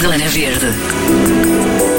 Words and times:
Zona 0.00 0.28
Verde. 0.30 1.89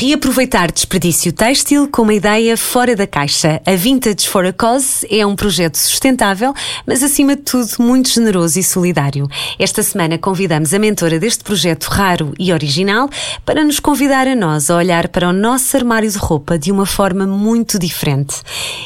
Reaproveitar 0.00 0.70
desperdício 0.70 1.32
têxtil 1.32 1.88
com 1.88 2.02
uma 2.02 2.14
ideia 2.14 2.56
fora 2.56 2.94
da 2.94 3.04
caixa. 3.04 3.60
A 3.66 3.74
Vintage 3.74 4.28
for 4.28 4.46
a 4.46 4.52
Cause 4.52 5.04
é 5.10 5.26
um 5.26 5.34
projeto 5.34 5.74
sustentável, 5.74 6.54
mas 6.86 7.02
acima 7.02 7.34
de 7.34 7.42
tudo 7.42 7.68
muito 7.80 8.08
generoso 8.08 8.60
e 8.60 8.62
solidário. 8.62 9.26
Esta 9.58 9.82
semana 9.82 10.16
convidamos 10.16 10.72
a 10.72 10.78
mentora 10.78 11.18
deste 11.18 11.42
projeto 11.42 11.86
raro 11.86 12.32
e 12.38 12.52
original 12.52 13.10
para 13.44 13.64
nos 13.64 13.80
convidar 13.80 14.28
a 14.28 14.36
nós 14.36 14.70
a 14.70 14.76
olhar 14.76 15.08
para 15.08 15.30
o 15.30 15.32
nosso 15.32 15.76
armário 15.76 16.08
de 16.08 16.16
roupa 16.16 16.56
de 16.56 16.70
uma 16.70 16.86
forma 16.86 17.26
muito 17.26 17.76
diferente. 17.76 18.36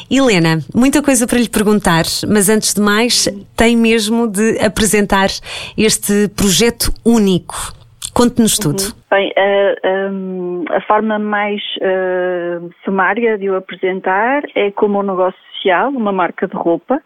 Helena, 0.09 0.65
muita 0.73 0.99
coisa 1.03 1.27
para 1.27 1.37
lhe 1.37 1.47
perguntar, 1.47 2.07
mas 2.27 2.49
antes 2.49 2.73
de 2.73 2.81
mais, 2.81 3.29
tem 3.55 3.77
mesmo 3.77 4.27
de 4.27 4.57
apresentar 4.57 5.29
este 5.77 6.27
projeto 6.29 6.91
único. 7.05 7.82
Conte-nos 8.13 8.57
tudo. 8.57 8.79
Uhum. 8.79 9.03
Bem, 9.09 9.33
a, 9.35 10.73
a, 10.73 10.77
a 10.77 10.81
forma 10.81 11.17
mais 11.17 11.61
uh, 11.77 12.69
sumária 12.85 13.37
de 13.37 13.49
o 13.49 13.55
apresentar 13.55 14.43
é 14.55 14.71
como 14.71 14.99
um 14.99 15.03
negócio 15.03 15.39
social, 15.53 15.89
uma 15.89 16.11
marca 16.11 16.47
de 16.47 16.55
roupa, 16.55 17.01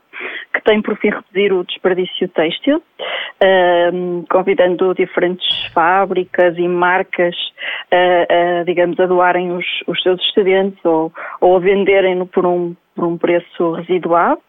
que 0.53 0.63
tem 0.63 0.81
por 0.81 0.97
fim 0.97 1.09
reduzir 1.09 1.53
o 1.53 1.63
desperdício 1.63 2.27
têxtil, 2.29 2.77
uh, 2.77 4.25
convidando 4.29 4.93
diferentes 4.95 5.47
fábricas 5.73 6.57
e 6.57 6.67
marcas, 6.67 7.35
uh, 7.93 8.65
digamos, 8.65 8.99
a 8.99 9.05
doarem 9.05 9.51
os, 9.51 9.65
os 9.87 10.01
seus 10.01 10.21
excedentes 10.21 10.83
ou, 10.83 11.13
ou 11.39 11.57
a 11.57 11.59
venderem-no 11.59 12.25
por 12.27 12.45
um 12.45 12.75
por 12.97 13.05
um 13.05 13.17
preço 13.17 13.71
residual. 13.73 14.41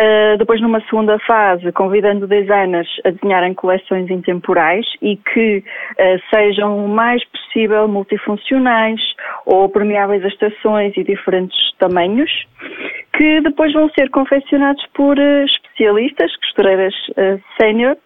Uh, 0.00 0.38
depois, 0.38 0.60
numa 0.60 0.80
segunda 0.82 1.18
fase, 1.18 1.72
convidando 1.72 2.28
designers 2.28 2.88
a 3.04 3.10
desenharem 3.10 3.52
coleções 3.52 4.08
intemporais 4.08 4.86
e 5.02 5.16
que 5.16 5.58
uh, 5.58 6.20
sejam 6.32 6.84
o 6.84 6.88
mais 6.88 7.22
possível 7.24 7.88
multifuncionais 7.88 9.00
ou 9.44 9.68
permeáveis 9.68 10.24
a 10.24 10.28
estações 10.28 10.96
e 10.96 11.02
diferentes 11.02 11.58
tamanhos, 11.78 12.30
que 13.16 13.40
depois 13.40 13.72
vão 13.72 13.90
ser 13.90 14.08
confeccionados 14.10 14.86
por 14.94 15.18
uh, 15.18 15.44
especialistas, 15.44 16.36
costureiras 16.36 16.94
uh, 17.10 17.42
sénior, 17.60 17.96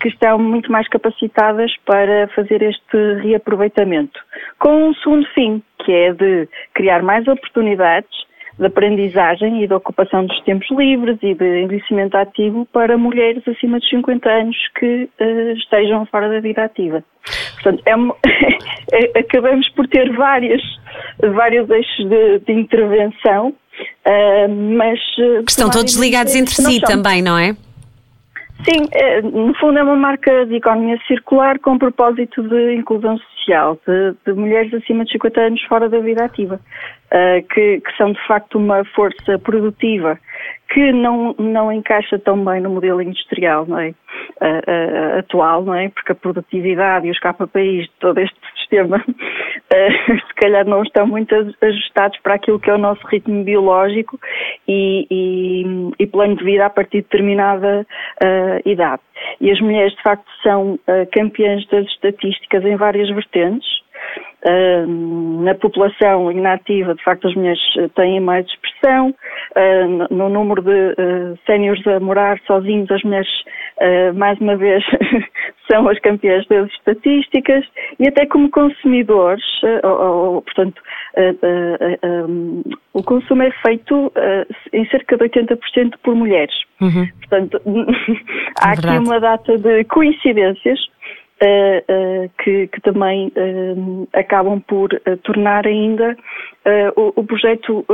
que 0.00 0.08
estão 0.08 0.38
muito 0.38 0.70
mais 0.70 0.86
capacitadas 0.88 1.72
para 1.86 2.28
fazer 2.34 2.62
este 2.62 3.14
reaproveitamento. 3.22 4.20
Com 4.58 4.88
um 4.88 4.94
segundo 4.94 5.26
fim, 5.30 5.62
que 5.78 5.90
é 5.90 6.12
de 6.12 6.48
criar 6.74 7.02
mais 7.02 7.26
oportunidades 7.26 8.10
de 8.58 8.66
aprendizagem 8.66 9.62
e 9.62 9.66
de 9.66 9.74
ocupação 9.74 10.26
dos 10.26 10.40
tempos 10.42 10.68
livres 10.70 11.18
e 11.22 11.34
de 11.34 11.62
envelhecimento 11.62 12.16
ativo 12.16 12.66
para 12.72 12.98
mulheres 12.98 13.42
acima 13.48 13.80
de 13.80 13.88
50 13.88 14.28
anos 14.28 14.56
que 14.78 15.08
uh, 15.20 15.52
estejam 15.56 16.04
fora 16.06 16.28
da 16.28 16.40
vida 16.40 16.64
ativa. 16.64 17.02
Portanto, 17.54 17.82
é, 17.86 17.92
é, 18.92 19.20
acabamos 19.20 19.68
por 19.70 19.88
ter 19.88 20.12
várias, 20.12 20.62
vários 21.34 21.68
eixos 21.70 22.08
de, 22.08 22.38
de 22.40 22.52
intervenção, 22.52 23.48
uh, 23.48 24.48
mas... 24.76 24.98
Uh, 25.18 25.44
que 25.44 25.50
estão 25.50 25.70
todos 25.70 25.96
ligados 25.96 26.34
entre 26.34 26.54
si 26.54 26.80
também, 26.80 27.22
não 27.22 27.38
é? 27.38 27.56
Sim, 28.64 28.88
no 29.32 29.52
fundo 29.54 29.76
é 29.78 29.82
uma 29.82 29.96
marca 29.96 30.46
de 30.46 30.54
economia 30.54 30.96
circular 31.08 31.58
com 31.58 31.76
propósito 31.76 32.44
de 32.44 32.76
inclusão 32.76 33.18
social, 33.18 33.32
de, 33.46 34.14
de 34.24 34.32
mulheres 34.38 34.72
acima 34.74 35.04
de 35.04 35.12
50 35.12 35.40
anos 35.40 35.62
fora 35.64 35.88
da 35.88 35.98
vida 35.98 36.24
ativa 36.24 36.54
uh, 37.12 37.46
que, 37.48 37.80
que, 37.80 37.96
são 37.96 38.12
de 38.12 38.26
facto 38.26 38.56
uma 38.56 38.84
força 38.84 39.38
produtiva 39.38 40.18
que 40.70 40.92
não, 40.92 41.34
não 41.38 41.70
encaixa 41.70 42.18
tão 42.18 42.42
bem 42.42 42.60
no 42.60 42.70
modelo 42.70 43.02
industrial 43.02 43.66
não 43.66 43.78
é? 43.78 43.94
Uh, 44.40 44.44
uh, 44.44 45.18
atual, 45.18 45.62
não 45.64 45.74
é? 45.74 45.88
porque 45.88 46.12
a 46.12 46.14
produtividade 46.14 47.06
e 47.06 47.10
os 47.10 47.18
KPIs 47.18 47.84
de 47.84 47.92
todo 48.00 48.18
este 48.18 48.36
sistema 48.58 49.04
se 49.06 50.34
calhar 50.36 50.66
não 50.66 50.82
estão 50.82 51.06
muito 51.06 51.34
ajustados 51.60 52.18
para 52.20 52.34
aquilo 52.34 52.60
que 52.60 52.70
é 52.70 52.74
o 52.74 52.78
nosso 52.78 53.06
ritmo 53.06 53.44
biológico 53.44 54.18
e, 54.66 55.06
e, 55.10 55.92
e 55.98 56.06
plano 56.06 56.36
de 56.36 56.44
vida 56.44 56.66
a 56.66 56.70
partir 56.70 56.98
de 56.98 57.02
determinada 57.02 57.86
idade. 58.64 59.02
E 59.40 59.50
as 59.50 59.60
mulheres 59.60 59.94
de 59.94 60.02
facto 60.02 60.26
são 60.42 60.78
campeãs 61.12 61.66
das 61.68 61.86
estatísticas 61.86 62.64
em 62.64 62.76
várias 62.76 63.08
vertentes, 63.10 63.31
Uh, 64.44 65.42
na 65.44 65.54
população 65.54 66.32
inativa, 66.32 66.96
de 66.96 67.04
facto, 67.04 67.28
as 67.28 67.34
mulheres 67.36 67.60
eh, 67.78 67.88
têm 67.94 68.20
mais 68.20 68.44
expressão. 68.44 69.14
Uh, 69.54 70.12
no, 70.12 70.28
número 70.28 70.60
de 70.62 70.70
uh, 70.70 71.38
séniores 71.46 71.86
a 71.86 72.00
morar 72.00 72.40
sozinhos, 72.44 72.90
as 72.90 73.02
mulheres, 73.04 73.28
mais 74.14 74.38
uma 74.40 74.56
vez, 74.56 74.84
são 75.70 75.88
as 75.88 75.98
campeãs 76.00 76.46
das 76.48 76.68
estatísticas. 76.72 77.64
E 78.00 78.08
até 78.08 78.26
como 78.26 78.50
consumidores, 78.50 79.44
ou, 79.84 80.34
ou, 80.34 80.42
portanto, 80.42 80.80
um, 82.04 82.62
o 82.92 83.02
consumo 83.02 83.42
é 83.42 83.50
feito 83.66 84.12
em 84.72 84.86
cerca 84.86 85.16
de 85.16 85.24
80% 85.24 85.94
por 86.02 86.14
mulheres. 86.14 86.54
Uhum. 86.80 87.08
Portanto, 87.18 87.60
há 88.62 88.70
é 88.70 88.72
aqui 88.72 88.98
uma 89.04 89.18
data 89.18 89.58
de 89.58 89.84
coincidências 89.84 90.78
que, 92.42 92.68
que, 92.68 92.80
também 92.82 93.32
uh, 93.36 94.08
acabam 94.12 94.60
por 94.60 94.88
tornar 95.22 95.66
ainda 95.66 96.16
o, 96.96 97.20
o, 97.20 97.24
projeto 97.24 97.84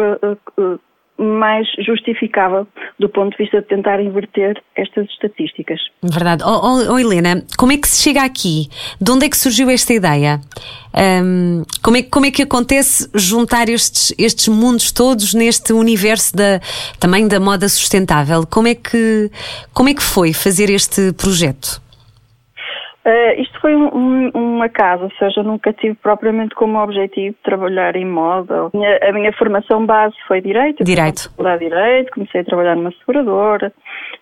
mais 1.19 1.67
justificável 1.85 2.67
do 2.99 3.09
ponto 3.09 3.37
de 3.37 3.43
vista 3.43 3.61
de 3.61 3.67
tentar 3.67 4.01
inverter 4.01 4.63
estas 4.77 5.09
estatísticas. 5.11 5.81
Verdade. 6.03 6.45
Oh, 6.47 6.61
oh, 6.63 6.93
oh, 6.93 6.99
Helena, 6.99 7.45
como 7.59 7.73
é 7.73 7.77
que 7.77 7.89
se 7.89 8.03
chega 8.03 8.23
aqui? 8.23 8.69
De 9.01 9.11
onde 9.11 9.27
é 9.27 9.29
que 9.29 9.37
surgiu 9.37 9.69
esta 9.69 9.93
ideia? 9.93 10.41
Um, 10.95 11.65
como, 11.83 11.97
é, 11.97 12.03
como 12.05 12.27
é 12.27 12.31
que 12.31 12.43
acontece 12.43 13.11
juntar 13.15 13.69
estes, 13.69 14.15
estes 14.17 14.47
mundos 14.49 14.93
todos 14.93 15.35
neste 15.35 15.73
universo 15.73 16.37
da, 16.37 16.61
também 17.01 17.27
da 17.27 17.41
moda 17.41 17.69
sustentável? 17.69 18.47
Como 18.47 18.69
é, 18.69 18.77
que, 18.77 19.31
como 19.75 19.89
é 19.89 19.95
que 19.95 20.03
foi 20.03 20.33
fazer 20.33 20.71
este 20.71 21.13
projeto? 21.13 21.88
Uh, 23.07 23.41
isto 23.41 23.59
foi 23.61 23.75
um, 23.75 23.89
um, 23.95 24.31
uma 24.35 24.69
casa, 24.69 25.05
ou 25.05 25.11
seja, 25.13 25.43
nunca 25.43 25.73
tive 25.73 25.95
propriamente 25.95 26.55
como 26.55 26.79
objetivo 26.79 27.35
trabalhar 27.43 27.97
em 27.97 28.05
moda. 28.05 28.67
A 28.67 28.71
minha, 28.77 28.99
a 29.03 29.13
minha 29.13 29.33
formação 29.33 29.87
base 29.87 30.15
foi 30.27 30.41
Direito. 30.41 30.85
Direito. 30.85 31.31
Direito, 31.59 32.13
comecei 32.13 32.41
a 32.41 32.45
trabalhar 32.45 32.77
numa 32.77 32.93
seguradora, 32.93 33.73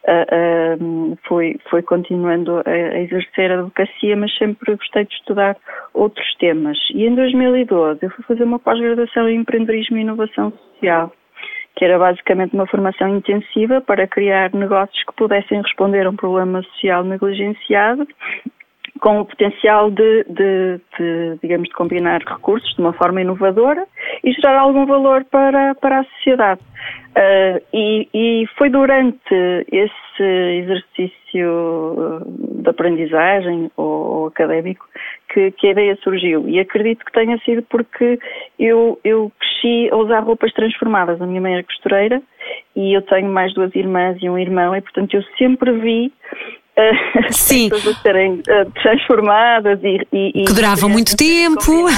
uh, 0.04 0.82
uh, 0.84 1.18
fui, 1.26 1.58
fui 1.68 1.82
continuando 1.82 2.58
a, 2.58 2.70
a, 2.70 3.00
exercer 3.00 3.50
a 3.50 3.54
advocacia, 3.54 4.14
mas 4.14 4.36
sempre 4.36 4.76
gostei 4.76 5.04
de 5.04 5.14
estudar 5.14 5.56
outros 5.92 6.34
temas. 6.36 6.78
E 6.94 7.06
em 7.06 7.14
2012 7.14 8.00
eu 8.02 8.10
fui 8.10 8.24
fazer 8.24 8.44
uma 8.44 8.58
pós-graduação 8.58 9.28
em 9.28 9.40
empreendedorismo 9.40 9.96
e 9.96 10.02
inovação 10.02 10.52
social 10.74 11.12
que 11.76 11.84
era 11.84 11.98
basicamente 11.98 12.54
uma 12.54 12.66
formação 12.66 13.18
intensiva 13.18 13.82
para 13.82 14.06
criar 14.06 14.50
negócios 14.54 15.04
que 15.04 15.12
pudessem 15.12 15.60
responder 15.60 16.06
a 16.06 16.10
um 16.10 16.16
problema 16.16 16.62
social 16.62 17.04
negligenciado 17.04 18.08
com 19.00 19.20
o 19.20 19.24
potencial 19.24 19.90
de, 19.90 20.24
de, 20.24 20.80
de, 20.98 21.38
digamos, 21.42 21.68
de 21.68 21.74
combinar 21.74 22.22
recursos 22.22 22.74
de 22.74 22.80
uma 22.80 22.92
forma 22.92 23.20
inovadora 23.20 23.86
e 24.24 24.32
gerar 24.32 24.60
algum 24.60 24.86
valor 24.86 25.24
para, 25.24 25.74
para 25.76 26.00
a 26.00 26.04
sociedade. 26.04 26.60
Uh, 27.16 27.62
e, 27.72 28.08
e, 28.12 28.46
foi 28.58 28.68
durante 28.68 29.34
esse 29.72 30.22
exercício 30.22 32.22
de 32.62 32.68
aprendizagem 32.68 33.70
ou, 33.74 33.86
ou 33.86 34.26
académico 34.26 34.86
que, 35.32 35.50
que, 35.52 35.68
a 35.68 35.70
ideia 35.70 35.96
surgiu. 36.02 36.46
E 36.46 36.60
acredito 36.60 37.06
que 37.06 37.12
tenha 37.12 37.38
sido 37.38 37.62
porque 37.62 38.18
eu, 38.58 39.00
eu 39.02 39.32
cresci 39.38 39.88
a 39.90 39.96
usar 39.96 40.20
roupas 40.20 40.52
transformadas. 40.52 41.20
A 41.20 41.26
minha 41.26 41.40
mãe 41.40 41.54
era 41.54 41.64
costureira 41.64 42.22
e 42.74 42.94
eu 42.94 43.02
tenho 43.02 43.28
mais 43.28 43.54
duas 43.54 43.74
irmãs 43.74 44.18
e 44.20 44.28
um 44.28 44.38
irmão, 44.38 44.76
e 44.76 44.82
portanto 44.82 45.14
eu 45.14 45.22
sempre 45.38 45.72
vi 45.72 46.12
Sim. 47.30 47.66
as 47.66 47.78
pessoas 47.78 47.98
serem 48.02 48.42
eh, 48.46 48.66
transformadas 48.82 49.80
e, 49.82 50.06
e, 50.12 50.44
que 50.44 50.52
duravam 50.52 50.88
muito 50.88 51.16
tempo. 51.16 51.88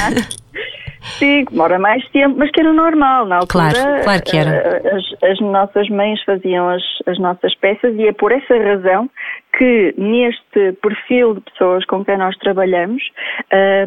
Sim, 1.19 1.45
demora 1.51 1.79
mais 1.79 2.07
tempo, 2.11 2.37
mas 2.39 2.51
que 2.51 2.61
era 2.61 2.73
normal 2.73 3.27
na 3.27 3.37
altura. 3.37 3.71
Claro, 3.71 4.03
claro 4.03 4.23
que 4.23 4.37
era. 4.37 4.51
Eh, 4.51 4.97
as, 4.97 5.31
as 5.31 5.41
nossas 5.41 5.89
mães 5.89 6.23
faziam 6.25 6.69
as, 6.69 6.83
as 7.07 7.19
nossas 7.19 7.55
peças 7.57 7.95
e 7.97 8.07
é 8.07 8.13
por 8.13 8.31
essa 8.33 8.57
razão 8.57 9.11
que 9.56 9.95
neste 9.97 10.73
perfil 10.81 11.35
de 11.35 11.41
pessoas 11.41 11.85
com 11.87 12.05
quem 12.05 12.17
nós 12.17 12.37
trabalhamos 12.39 13.03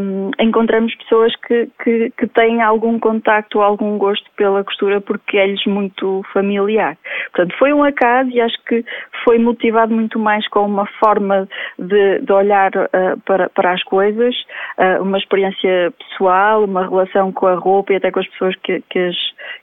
um, 0.02 0.32
encontramos 0.40 0.94
pessoas 0.96 1.36
que, 1.48 1.70
que, 1.84 2.12
que, 2.18 2.28
têm 2.28 2.62
algum 2.62 3.00
contacto 3.00 3.62
algum 3.62 3.98
gosto 3.98 4.26
pela 4.36 4.64
costura 4.64 5.00
porque 5.00 5.38
é-lhes 5.38 5.64
muito 5.66 6.24
familiar. 6.34 6.98
Portanto, 7.32 7.58
foi 7.58 7.74
um 7.74 7.84
acaso 7.84 8.30
e 8.32 8.42
acho 8.42 8.58
que 8.66 8.84
foi 9.24 9.38
motivado 9.38 9.94
muito 9.94 10.18
mais 10.20 10.48
com 10.48 10.66
uma 10.66 10.86
forma 11.00 11.48
de, 11.78 12.20
de 12.20 12.34
olhar 12.34 12.72
uh, 12.76 13.20
para, 13.26 13.50
para 13.50 13.74
as 13.74 13.84
coisas, 13.84 14.36
uh, 14.78 15.02
uma 15.02 15.18
experiência 15.18 15.94
pessoal, 16.00 16.64
uma 16.64 16.88
relação 16.88 17.32
com 17.32 17.48
a 17.48 17.56
roupa 17.56 17.94
e 17.94 17.96
até 17.98 18.12
com 18.12 18.20
as 18.20 18.28
pessoas 18.30 18.56
que, 18.58 18.82
que, 18.90 19.00
as, 19.00 19.16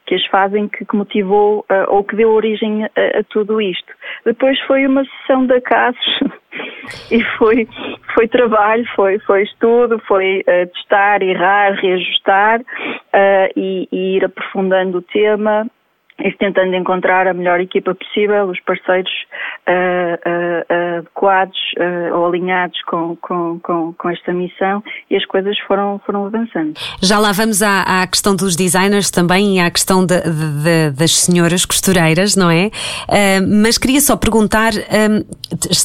que 0.06 0.14
as 0.14 0.26
fazem, 0.26 0.68
que, 0.68 0.84
que 0.84 0.96
motivou 0.96 1.60
uh, 1.70 1.84
ou 1.88 2.04
que 2.04 2.16
deu 2.16 2.30
origem 2.30 2.84
a, 2.84 2.88
a, 3.18 3.24
tudo 3.28 3.60
isto. 3.60 3.92
Depois 4.24 4.58
foi 4.62 4.86
uma 4.86 5.04
sessão 5.04 5.46
de 5.46 5.54
e 7.10 7.22
foi, 7.36 7.68
foi 8.14 8.28
trabalho, 8.28 8.84
foi, 8.94 9.18
foi 9.20 9.42
estudo, 9.42 9.98
foi 10.06 10.42
testar, 10.72 11.22
errar, 11.22 11.74
reajustar 11.74 12.60
e, 13.56 13.88
e 13.90 14.16
ir 14.16 14.24
aprofundando 14.24 14.98
o 14.98 15.02
tema 15.02 15.66
e 16.20 16.32
tentando 16.32 16.74
encontrar 16.74 17.28
a 17.28 17.34
melhor 17.34 17.60
equipa 17.60 17.94
possível, 17.94 18.46
os 18.46 18.60
parceiros 18.60 19.12
uh, 19.68 20.14
uh, 20.14 20.57
adequados 21.28 21.58
uh, 21.78 22.16
ou 22.16 22.26
alinhados 22.26 22.80
com, 22.86 23.16
com, 23.16 23.60
com, 23.60 23.92
com, 23.92 24.10
esta 24.10 24.32
missão 24.32 24.82
e 25.10 25.16
as 25.16 25.24
coisas 25.26 25.56
foram, 25.66 26.00
foram 26.04 26.26
avançando. 26.26 26.74
Já 27.02 27.18
lá 27.18 27.32
vamos 27.32 27.62
à, 27.62 28.02
à 28.02 28.06
questão 28.06 28.34
dos 28.34 28.56
designers 28.56 29.10
também 29.10 29.56
e 29.56 29.60
à 29.60 29.70
questão 29.70 30.04
de, 30.04 30.20
de, 30.20 30.30
de, 30.30 30.90
das 30.96 31.16
senhoras 31.16 31.64
costureiras, 31.64 32.34
não 32.34 32.50
é? 32.50 32.70
mas 33.46 33.78
queria 33.78 34.00
só 34.00 34.16
perguntar, 34.16 34.72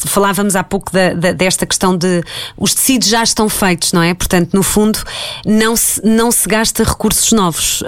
falávamos 0.08 0.56
há 0.56 0.64
pouco 0.64 0.92
desta 1.36 1.66
questão 1.66 1.98
de 1.98 2.22
os 2.58 2.74
tecidos 2.74 3.08
já 3.08 3.24
estão 3.24 3.50
feitos, 3.50 3.94
não 3.94 4.02
é? 4.02 4.14
Portanto, 4.14 4.54
no 4.54 4.64
fundo, 4.64 5.00
não 5.46 5.76
se, 5.76 6.06
não 6.06 6.32
se 6.32 6.48
gasta 6.48 6.84
recursos 6.84 7.32
novos. 7.32 7.84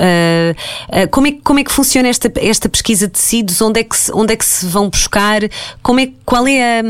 como, 1.12 1.28
é, 1.28 1.32
como 1.44 1.60
é 1.60 1.64
que 1.64 1.72
funciona 1.72 2.08
esta 2.08 2.32
esta 2.38 2.70
pesquisa 2.70 3.08
de 3.08 3.14
tecidos, 3.14 3.62
onde 3.62 3.80
é 3.80 3.84
que 3.84 3.96
se, 3.96 4.12
onde 4.14 4.34
é 4.34 4.36
que 4.36 4.46
se 4.46 4.66
vão 4.66 4.90
buscar? 4.90 5.42
Como 5.82 6.00
é, 6.00 6.12
qual 6.26 6.48
é 6.48 6.80
a. 6.80 6.84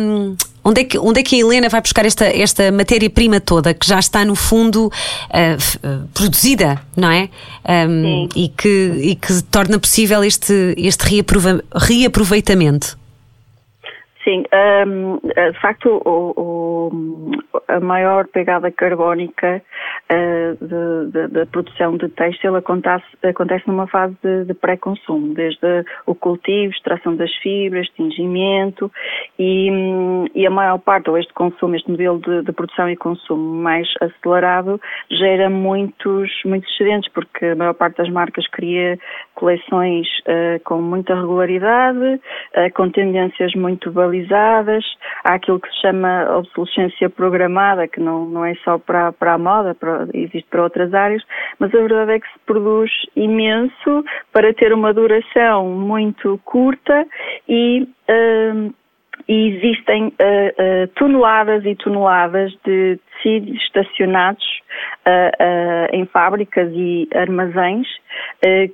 Onde 0.68 0.82
é, 0.82 0.84
que, 0.84 0.98
onde 0.98 1.20
é 1.20 1.24
que 1.24 1.36
a 1.36 1.40
Helena 1.40 1.70
vai 1.70 1.80
buscar 1.80 2.08
esta, 2.08 2.26
esta 2.26 2.72
matéria-prima 2.72 3.40
toda 3.40 3.72
que 3.72 3.86
já 3.86 4.00
está, 4.00 4.26
no 4.26 4.34
fundo, 4.34 4.88
uh, 4.88 6.08
produzida, 6.12 6.82
não 6.98 7.12
é? 7.12 7.30
Um, 7.88 8.28
e, 8.36 8.50
que, 8.50 8.94
e 9.00 9.16
que 9.16 9.44
torna 9.44 9.78
possível 9.78 10.24
este, 10.24 10.74
este 10.76 11.08
reaprova 11.08 11.64
reaproveitamento? 11.72 12.98
Sim, 14.26 14.44
um, 14.88 15.20
de 15.24 15.62
facto, 15.62 16.02
o, 16.04 16.34
o, 16.36 17.32
a 17.68 17.80
maior 17.80 18.28
pegada 18.28 18.72
carbónica 18.72 19.62
uh, 20.12 21.28
da 21.30 21.46
produção 21.46 21.96
de 21.96 22.10
têxtil 22.10 22.56
acontece, 22.56 23.06
acontece 23.24 23.68
numa 23.68 23.86
fase 23.86 24.16
de, 24.24 24.46
de 24.46 24.54
pré-consumo, 24.56 25.36
desde 25.36 25.86
o 26.08 26.16
cultivo, 26.16 26.74
extração 26.74 27.16
das 27.16 27.32
fibras, 27.36 27.88
tingimento 27.90 28.92
e, 29.38 29.70
e, 30.34 30.48
a 30.48 30.50
maior 30.50 30.80
parte, 30.80 31.08
ou 31.10 31.20
este 31.20 31.34
consumo, 31.34 31.76
este 31.76 31.92
modelo 31.92 32.20
de, 32.20 32.42
de, 32.42 32.52
produção 32.52 32.90
e 32.90 32.96
consumo 32.96 33.62
mais 33.62 33.88
acelerado 34.02 34.82
gera 35.12 35.52
muitos, 35.52 36.32
muitos 36.46 36.68
excedentes, 36.72 37.12
porque 37.14 37.46
a 37.46 37.56
maior 37.56 37.74
parte 37.74 37.98
das 37.98 38.10
marcas 38.10 38.48
cria 38.48 38.98
coleções 39.36 40.08
uh, 40.22 40.60
com 40.64 40.82
muita 40.82 41.14
regularidade, 41.14 42.16
uh, 42.16 42.74
com 42.74 42.90
tendências 42.90 43.54
muito 43.54 43.92
há 45.24 45.34
aquilo 45.34 45.60
que 45.60 45.70
se 45.70 45.82
chama 45.82 46.38
obsolescência 46.38 47.10
programada, 47.10 47.88
que 47.88 48.00
não, 48.00 48.26
não 48.26 48.46
é 48.46 48.56
só 48.64 48.78
para, 48.78 49.12
para 49.12 49.34
a 49.34 49.38
moda, 49.38 49.76
para, 49.76 50.08
existe 50.14 50.48
para 50.50 50.64
outras 50.64 50.94
áreas, 50.94 51.24
mas 51.60 51.74
a 51.74 51.78
verdade 51.78 52.14
é 52.14 52.20
que 52.20 52.28
se 52.28 52.40
produz 52.46 52.92
imenso 53.16 54.04
para 54.32 54.54
ter 54.54 54.74
uma 54.74 54.94
duração 54.94 55.70
muito 55.70 56.40
curta 56.46 57.06
e 57.48 57.88
uh, 58.10 58.74
e 59.28 59.56
existem 59.56 60.08
uh, 60.08 60.10
uh, 60.10 60.88
toneladas 60.96 61.66
e 61.66 61.76
toneladas 61.76 62.52
de 62.66 63.00
tecidos 63.24 63.62
estacionados 63.64 64.46
uh, 65.08 65.96
em 65.96 66.06
fábricas 66.06 66.70
e 66.74 67.08
armazéns 67.16 67.88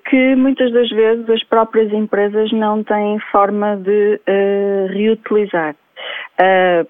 que 0.06 0.36
muitas 0.36 0.72
das 0.72 0.90
vezes 0.90 1.28
as 1.30 1.44
próprias 1.46 1.92
empresas 1.94 2.52
não 2.52 2.84
têm 2.84 3.20
forma 3.32 3.76
de 3.78 4.20
reutilizar. 4.94 5.76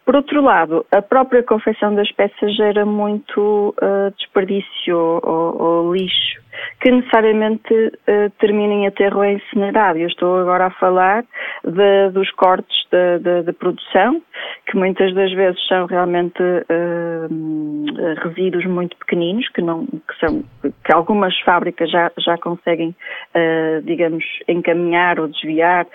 Por 0.04 0.16
outro 0.16 0.42
lado, 0.42 0.86
a 0.92 1.02
própria 1.02 1.44
confecção 1.44 1.96
das 1.96 2.12
peças 2.12 2.56
gera 2.56 2.86
muito 2.86 3.74
desperdício 4.18 4.98
ou, 4.98 5.62
ou, 5.62 5.96
lixo 5.96 6.42
que 6.80 6.92
necessariamente 6.92 7.74
uh, 7.74 8.30
terminem 8.40 8.88
aterro 8.88 9.20
ou 9.20 9.26
incinerado. 9.26 10.00
Eu 10.00 10.08
estou 10.08 10.40
agora 10.40 10.68
a 10.68 10.72
falar 10.72 11.24
de, 11.64 12.10
dos 12.12 12.30
cortes 12.32 12.82
de, 12.92 13.54
produção, 13.54 14.22
que 14.66 14.76
muitas 14.76 15.14
das 15.14 15.32
vezes 15.32 15.66
são 15.68 15.86
realmente 15.86 16.42
uh, 16.42 18.24
resíduos 18.24 18.66
muito 18.66 18.98
pequeninos, 18.98 19.48
que, 19.50 19.62
não, 19.62 19.86
que, 19.86 20.20
são, 20.20 20.44
que 20.62 20.94
algumas 20.94 21.38
fábricas 21.42 21.90
já, 21.90 22.12
já 22.18 22.38
conseguem, 22.38 22.96
uh, 23.36 23.82
digamos, 23.84 24.24
encaminhar 24.48 25.20
ou 25.20 25.28
desviar 25.28 25.88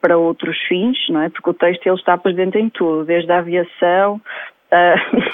para 0.00 0.16
outros 0.16 0.56
fins, 0.68 0.98
não 1.08 1.22
é? 1.22 1.28
Porque 1.28 1.50
o 1.50 1.54
texto 1.54 1.86
ele 1.86 1.96
está 1.96 2.16
presente 2.16 2.58
em 2.58 2.68
tudo, 2.68 3.04
desde 3.04 3.30
a 3.32 3.38
aviação, 3.38 4.20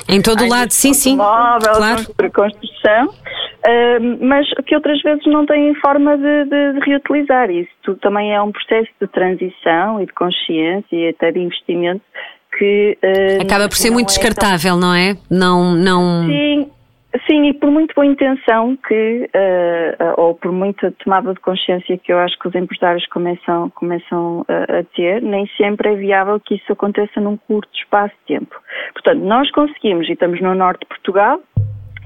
em 0.09 0.21
todo 0.23 0.43
o 0.45 0.49
lado, 0.49 0.71
sim, 0.71 0.93
sim. 0.93 1.17
Móvel, 1.17 1.73
claro. 1.75 2.33
construção, 2.33 3.07
uh, 3.09 4.25
mas 4.25 4.47
que 4.67 4.75
outras 4.75 5.01
vezes 5.03 5.25
não 5.27 5.47
têm 5.47 5.75
forma 5.77 6.17
de, 6.17 6.45
de, 6.45 6.73
de, 6.75 6.81
reutilizar. 6.81 7.51
Isso 7.51 7.95
também 8.01 8.35
é 8.35 8.41
um 8.41 8.53
processo 8.53 8.91
de 9.01 9.07
transição 9.09 10.01
e 10.01 10.07
de 10.07 10.13
consciência 10.13 10.97
e 10.97 11.09
até 11.09 11.33
de 11.33 11.41
investimento 11.41 12.03
que. 12.59 12.99
Uh, 13.03 13.43
Acaba 13.43 13.69
por 13.69 13.77
ser 13.77 13.91
muito 13.91 14.09
é 14.09 14.13
descartável, 14.13 14.73
tão... 14.73 14.81
não 14.81 14.95
é? 14.95 15.17
Não, 15.31 15.75
não. 15.75 16.27
Sim, 16.27 16.71
Sim, 17.27 17.49
e 17.49 17.55
por 17.55 17.71
muito 17.73 17.93
boa 17.93 18.07
intenção 18.07 18.77
que, 18.77 19.29
uh, 19.35 20.21
ou 20.21 20.35
por 20.37 20.53
muita 20.53 20.93
tomada 20.93 21.35
de 21.35 21.41
consciência 21.41 21.99
que 21.99 22.13
eu 22.13 22.19
acho 22.21 22.39
que 22.39 22.47
os 22.47 22.55
empresários 22.55 23.05
começam, 23.09 23.69
começam 23.71 24.43
uh, 24.43 24.79
a 24.79 24.85
ter, 24.95 25.21
nem 25.21 25.45
sempre 25.57 25.93
é 25.93 25.97
viável 25.97 26.39
que 26.39 26.55
isso 26.55 26.73
aconteça 26.73 27.21
num 27.21 27.37
curto 27.37 27.69
espaço 27.77 28.15
de 28.21 28.39
tempo. 28.39 28.55
Portanto, 28.93 29.25
nós 29.25 29.51
conseguimos, 29.51 30.09
e 30.09 30.13
estamos 30.13 30.41
no 30.41 30.55
norte 30.55 30.83
de 30.83 30.87
Portugal, 30.87 31.41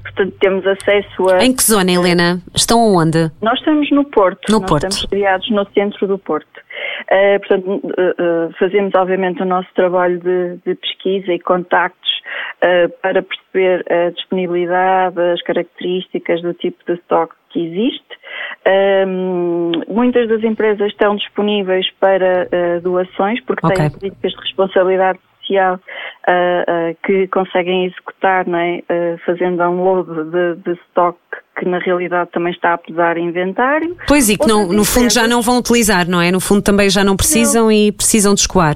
portanto 0.05 0.35
temos 0.39 0.65
acesso 0.67 1.29
a... 1.29 1.43
Em 1.43 1.55
que 1.55 1.63
zona, 1.63 1.91
Helena? 1.91 2.39
Estão 2.53 2.79
onde? 2.95 3.31
Nós 3.41 3.59
estamos 3.59 3.89
no 3.91 4.05
Porto. 4.05 4.51
No 4.51 4.59
nós 4.59 4.69
Porto. 4.69 4.83
estamos 4.87 5.05
criados 5.09 5.49
no 5.49 5.65
centro 5.73 6.07
do 6.07 6.17
Porto. 6.17 6.65
Uh, 7.11 7.39
portanto, 7.39 7.81
fazemos 8.57 8.93
obviamente 8.95 9.41
o 9.41 9.45
nosso 9.45 9.67
trabalho 9.75 10.19
de, 10.19 10.57
de 10.65 10.75
pesquisa 10.75 11.33
e 11.33 11.39
contactos 11.39 12.09
uh, 12.63 12.89
para 13.01 13.21
perceber 13.21 13.85
a 13.91 14.09
disponibilidade, 14.11 15.19
as 15.19 15.41
características 15.43 16.41
do 16.41 16.53
tipo 16.53 16.83
de 16.85 16.99
stock 16.99 17.33
que 17.49 17.65
existe. 17.65 18.05
Um, 19.07 19.71
muitas 19.87 20.27
das 20.27 20.43
empresas 20.43 20.87
estão 20.87 21.15
disponíveis 21.15 21.89
para 21.99 22.47
uh, 22.47 22.81
doações 22.81 23.39
porque 23.45 23.65
okay. 23.65 23.77
têm 23.77 23.89
políticas 23.91 24.31
de 24.33 24.41
responsabilidade 24.41 25.19
social 25.45 25.75
uh, 25.75 25.79
uh, 26.91 26.97
que 27.05 27.27
conseguem 27.27 27.85
executar, 27.85 28.47
não 28.47 28.59
é? 28.59 28.81
fazendo 29.25 29.57
download 29.57 30.09
de, 30.31 30.55
de 30.63 30.79
stock 30.87 31.17
que 31.57 31.65
na 31.65 31.79
realidade 31.79 32.29
também 32.31 32.51
está 32.51 32.73
a 32.73 32.77
pesar 32.77 33.17
inventário. 33.17 33.95
Pois 34.07 34.29
e 34.29 34.37
que 34.37 34.47
não, 34.47 34.67
no 34.67 34.83
fundo 34.83 35.11
já 35.11 35.27
não 35.27 35.41
vão 35.41 35.57
utilizar, 35.59 36.07
não 36.07 36.21
é? 36.21 36.31
No 36.31 36.39
fundo 36.39 36.61
também 36.61 36.89
já 36.89 37.03
não 37.03 37.15
precisam 37.15 37.65
não. 37.65 37.71
e 37.71 37.91
precisam 37.91 38.33
de 38.33 38.41
escoar. 38.41 38.75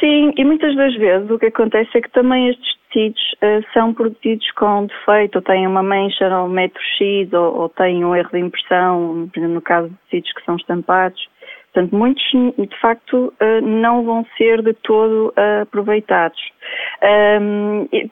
Sim, 0.00 0.32
e 0.36 0.44
muitas 0.44 0.74
das 0.74 0.94
vezes 0.96 1.30
o 1.30 1.38
que 1.38 1.46
acontece 1.46 1.90
é 1.96 2.00
que 2.00 2.10
também 2.10 2.48
estes 2.48 2.76
tecidos 2.88 3.20
uh, 3.42 3.64
são 3.72 3.94
produzidos 3.94 4.50
com 4.52 4.86
defeito, 4.86 5.36
ou 5.36 5.42
têm 5.42 5.66
uma 5.66 5.82
mancha 5.82 6.28
no 6.28 6.48
metro 6.48 6.82
X, 6.98 7.32
ou, 7.32 7.60
ou 7.60 7.68
têm 7.68 8.04
um 8.04 8.14
erro 8.14 8.30
de 8.32 8.38
impressão, 8.38 9.30
no 9.36 9.62
caso 9.62 9.88
de 9.88 9.96
tecidos 10.10 10.32
que 10.32 10.44
são 10.44 10.56
estampados. 10.56 11.28
Portanto, 11.72 11.94
muitos, 11.94 12.24
de 12.32 12.80
facto, 12.80 13.32
eh, 13.40 13.60
não 13.60 14.02
vão 14.02 14.26
ser 14.36 14.62
de 14.62 14.72
todo 14.74 15.32
eh, 15.36 15.60
aproveitados. 15.62 16.40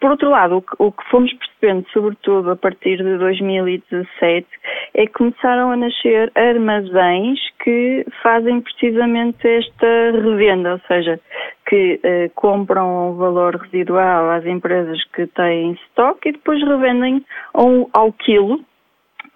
por 0.00 0.10
outro 0.10 0.30
lado, 0.30 0.64
o 0.78 0.92
que 0.92 1.10
fomos 1.10 1.32
percebendo, 1.32 1.86
sobretudo 1.92 2.50
a 2.50 2.56
partir 2.56 2.98
de 2.98 3.18
2017, 3.18 4.46
é 4.94 5.06
que 5.06 5.12
começaram 5.12 5.72
a 5.72 5.76
nascer 5.76 6.30
armazéns 6.34 7.40
que 7.62 8.06
fazem 8.22 8.60
precisamente 8.60 9.46
esta 9.46 10.12
revenda, 10.12 10.75
ou 10.75 10.80
seja, 10.86 11.20
que 11.68 12.00
uh, 12.04 12.30
compram 12.34 13.10
um 13.10 13.16
valor 13.16 13.56
residual 13.56 14.30
às 14.30 14.46
empresas 14.46 15.02
que 15.12 15.26
têm 15.26 15.72
estoque 15.72 16.28
e 16.28 16.32
depois 16.32 16.62
revendem 16.62 17.25
ao 17.52 18.12
quilo 18.12 18.60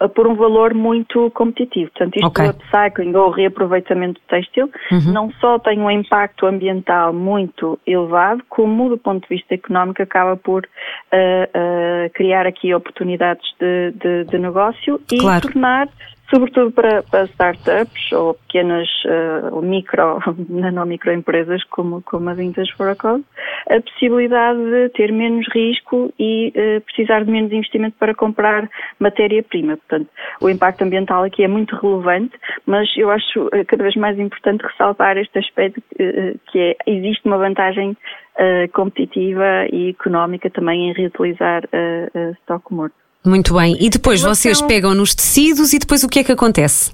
por 0.08 0.26
um 0.26 0.34
valor 0.34 0.74
muito 0.74 1.30
competitivo. 1.32 1.90
Portanto, 1.90 2.16
isto 2.16 2.26
okay. 2.26 2.46
do 2.46 2.50
upcycling 2.50 3.14
ou 3.14 3.30
reaproveitamento 3.30 4.20
têxtil 4.28 4.70
uhum. 4.90 5.12
não 5.12 5.32
só 5.32 5.58
tem 5.58 5.78
um 5.80 5.90
impacto 5.90 6.46
ambiental 6.46 7.12
muito 7.12 7.78
elevado, 7.86 8.42
como 8.48 8.88
do 8.88 8.98
ponto 8.98 9.22
de 9.28 9.36
vista 9.36 9.54
económico 9.54 10.02
acaba 10.02 10.36
por 10.36 10.64
uh, 10.64 10.66
uh, 10.66 12.10
criar 12.14 12.46
aqui 12.46 12.72
oportunidades 12.74 13.44
de, 13.58 13.92
de, 13.92 14.24
de 14.24 14.38
negócio 14.38 15.00
e 15.12 15.18
claro. 15.18 15.42
tornar 15.42 15.88
sobretudo 16.30 16.70
para, 16.70 17.02
para 17.02 17.24
startups 17.24 18.12
ou 18.12 18.34
pequenas 18.34 18.88
uh, 19.04 19.54
ou 19.54 19.62
micro, 19.62 20.18
não 20.48 20.86
microempresas 20.86 21.62
como, 21.64 22.00
como 22.02 22.30
a 22.30 22.34
Vintage 22.34 22.72
for 22.74 22.88
a 22.88 22.96
a 23.00 23.80
possibilidade 23.80 24.58
de 24.58 24.88
ter 24.90 25.12
menos 25.12 25.46
risco 25.52 26.12
e 26.18 26.52
uh, 26.56 26.80
precisar 26.82 27.24
de 27.24 27.30
menos 27.30 27.52
investimento 27.52 27.96
para 27.98 28.14
comprar 28.14 28.68
matéria-prima. 28.98 29.76
Portanto, 29.76 30.08
o 30.40 30.48
impacto 30.48 30.82
ambiental 30.82 31.24
aqui 31.24 31.42
é 31.42 31.48
muito 31.48 31.76
relevante, 31.76 32.38
mas 32.66 32.88
eu 32.96 33.10
acho 33.10 33.46
uh, 33.46 33.64
cada 33.66 33.82
vez 33.82 33.96
mais 33.96 34.18
importante 34.18 34.62
ressaltar 34.62 35.16
este 35.16 35.38
aspecto 35.38 35.82
que 36.50 36.58
é, 36.58 36.76
existe 36.86 37.26
uma 37.26 37.38
vantagem 37.38 37.96
competitiva 38.72 39.66
e 39.70 39.90
económica 39.90 40.48
também 40.48 40.88
em 40.88 40.92
reutilizar 40.92 41.62
uh, 41.64 42.30
estoque 42.32 42.72
morto. 42.72 42.99
Muito 43.24 43.54
bem. 43.54 43.76
E 43.80 43.90
depois 43.90 44.22
vocês 44.22 44.62
pegam 44.62 44.94
nos 44.94 45.14
tecidos 45.14 45.72
e 45.72 45.78
depois 45.78 46.02
o 46.02 46.08
que 46.08 46.20
é 46.20 46.24
que 46.24 46.32
acontece? 46.32 46.90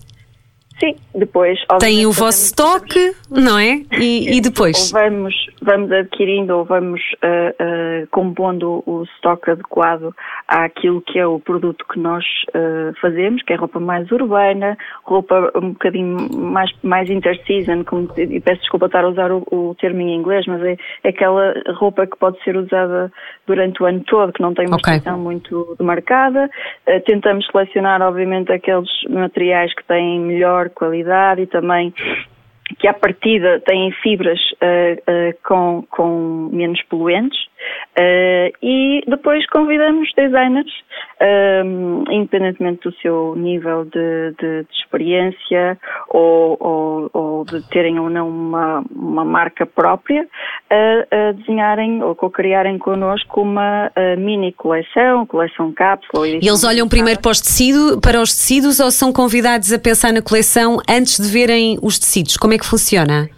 Sim, 0.79 0.95
depois. 1.15 1.59
Tem 1.81 2.05
o 2.05 2.13
vosso 2.13 2.47
estoque, 2.47 3.15
não 3.31 3.59
é? 3.59 3.83
E, 3.99 4.37
e 4.37 4.41
depois? 4.43 4.91
Vamos, 4.91 5.35
vamos 5.63 5.91
adquirindo 5.91 6.55
ou 6.55 6.65
vamos 6.67 7.01
uh, 7.15 8.05
uh, 8.05 8.07
compondo 8.11 8.83
o 8.85 9.05
estoque 9.05 9.53
adequado 9.53 10.15
àquilo 10.47 11.01
que 11.01 11.19
é 11.19 11.27
o 11.27 11.41
produto 11.41 11.83
que 11.91 11.99
nós 11.99 12.25
uh, 12.51 12.95
fazemos, 13.01 13.43
que 13.43 13.55
é 13.55 13.57
roupa 13.57 13.81
mais 13.81 14.11
urbana, 14.13 14.77
roupa 15.05 15.51
um 15.55 15.71
bocadinho 15.71 16.29
mais, 16.37 16.71
mais 16.83 17.09
interseason, 17.09 17.83
como, 17.85 18.11
e 18.19 18.39
peço 18.41 18.61
desculpa 18.61 18.87
estar 18.87 19.05
a 19.05 19.09
usar 19.09 19.33
o, 19.33 19.47
o 19.51 19.75
termo 19.81 20.03
em 20.03 20.15
inglês, 20.15 20.45
mas 20.47 20.63
é, 20.63 20.77
é, 21.05 21.09
aquela 21.09 21.55
roupa 21.75 22.07
que 22.07 22.19
pode 22.19 22.43
ser 22.45 22.55
usada 22.55 23.11
durante 23.47 23.83
o 23.83 23.87
ano 23.87 24.01
todo, 24.07 24.31
que 24.31 24.43
não 24.43 24.53
tem 24.53 24.67
uma 24.67 24.77
okay. 24.77 25.01
muito 25.13 25.75
demarcada. 25.79 26.51
tentamos 27.07 27.47
selecionar, 27.47 28.03
obviamente, 28.03 28.53
aqueles 28.53 28.91
materiais 29.09 29.75
que 29.75 29.85
têm 29.85 30.21
melhor 30.21 30.66
qualidade 30.71 31.43
e 31.43 31.47
também 31.47 31.93
que 32.79 32.89
à 32.89 32.95
partida 32.95 33.61
têm 33.61 33.93
fibras 34.03 34.41
uh, 34.55 34.95
uh, 35.11 35.39
com, 35.45 35.85
com 35.91 36.51
menos 36.53 36.83
poluentes 36.83 37.39
uh, 37.99 38.53
e 38.63 39.03
depois 39.07 39.47
convidamos 39.51 40.09
designers, 40.17 40.73
independentemente 42.11 42.83
do 42.83 42.95
seu 42.97 43.35
nível 43.37 43.85
de, 43.87 44.35
de, 44.39 44.63
de 44.65 44.75
experiência 44.79 45.79
ou, 46.11 46.57
ou, 46.61 47.11
ou, 47.13 47.45
de 47.45 47.67
terem 47.69 47.99
ou 47.99 48.11
não 48.11 48.29
uma, 48.29 48.85
uma 48.95 49.25
marca 49.25 49.65
própria, 49.65 50.27
a, 50.69 51.29
a 51.29 51.33
desenharem 51.33 52.03
ou 52.03 52.15
co-criarem 52.15 52.79
connosco 52.79 53.41
uma 53.41 53.91
mini 54.19 54.53
coleção, 54.53 55.25
coleção 55.25 55.73
cápsula. 55.73 56.29
E 56.29 56.37
eles 56.37 56.65
olham 56.65 56.87
primeiro 56.89 57.21
para 57.21 57.31
os, 57.31 57.41
tecido, 57.41 57.99
para 58.01 58.21
os 58.21 58.35
tecidos 58.35 58.79
ou 58.79 58.91
são 58.91 59.13
convidados 59.13 59.73
a 59.73 59.79
pensar 59.79 60.13
na 60.13 60.21
coleção 60.21 60.79
antes 60.89 61.19
de 61.19 61.33
verem 61.33 61.79
os 61.83 61.99
tecidos? 61.99 62.37
Como 62.37 62.53
é 62.53 62.59
que 62.59 62.67
funciona? 62.67 63.29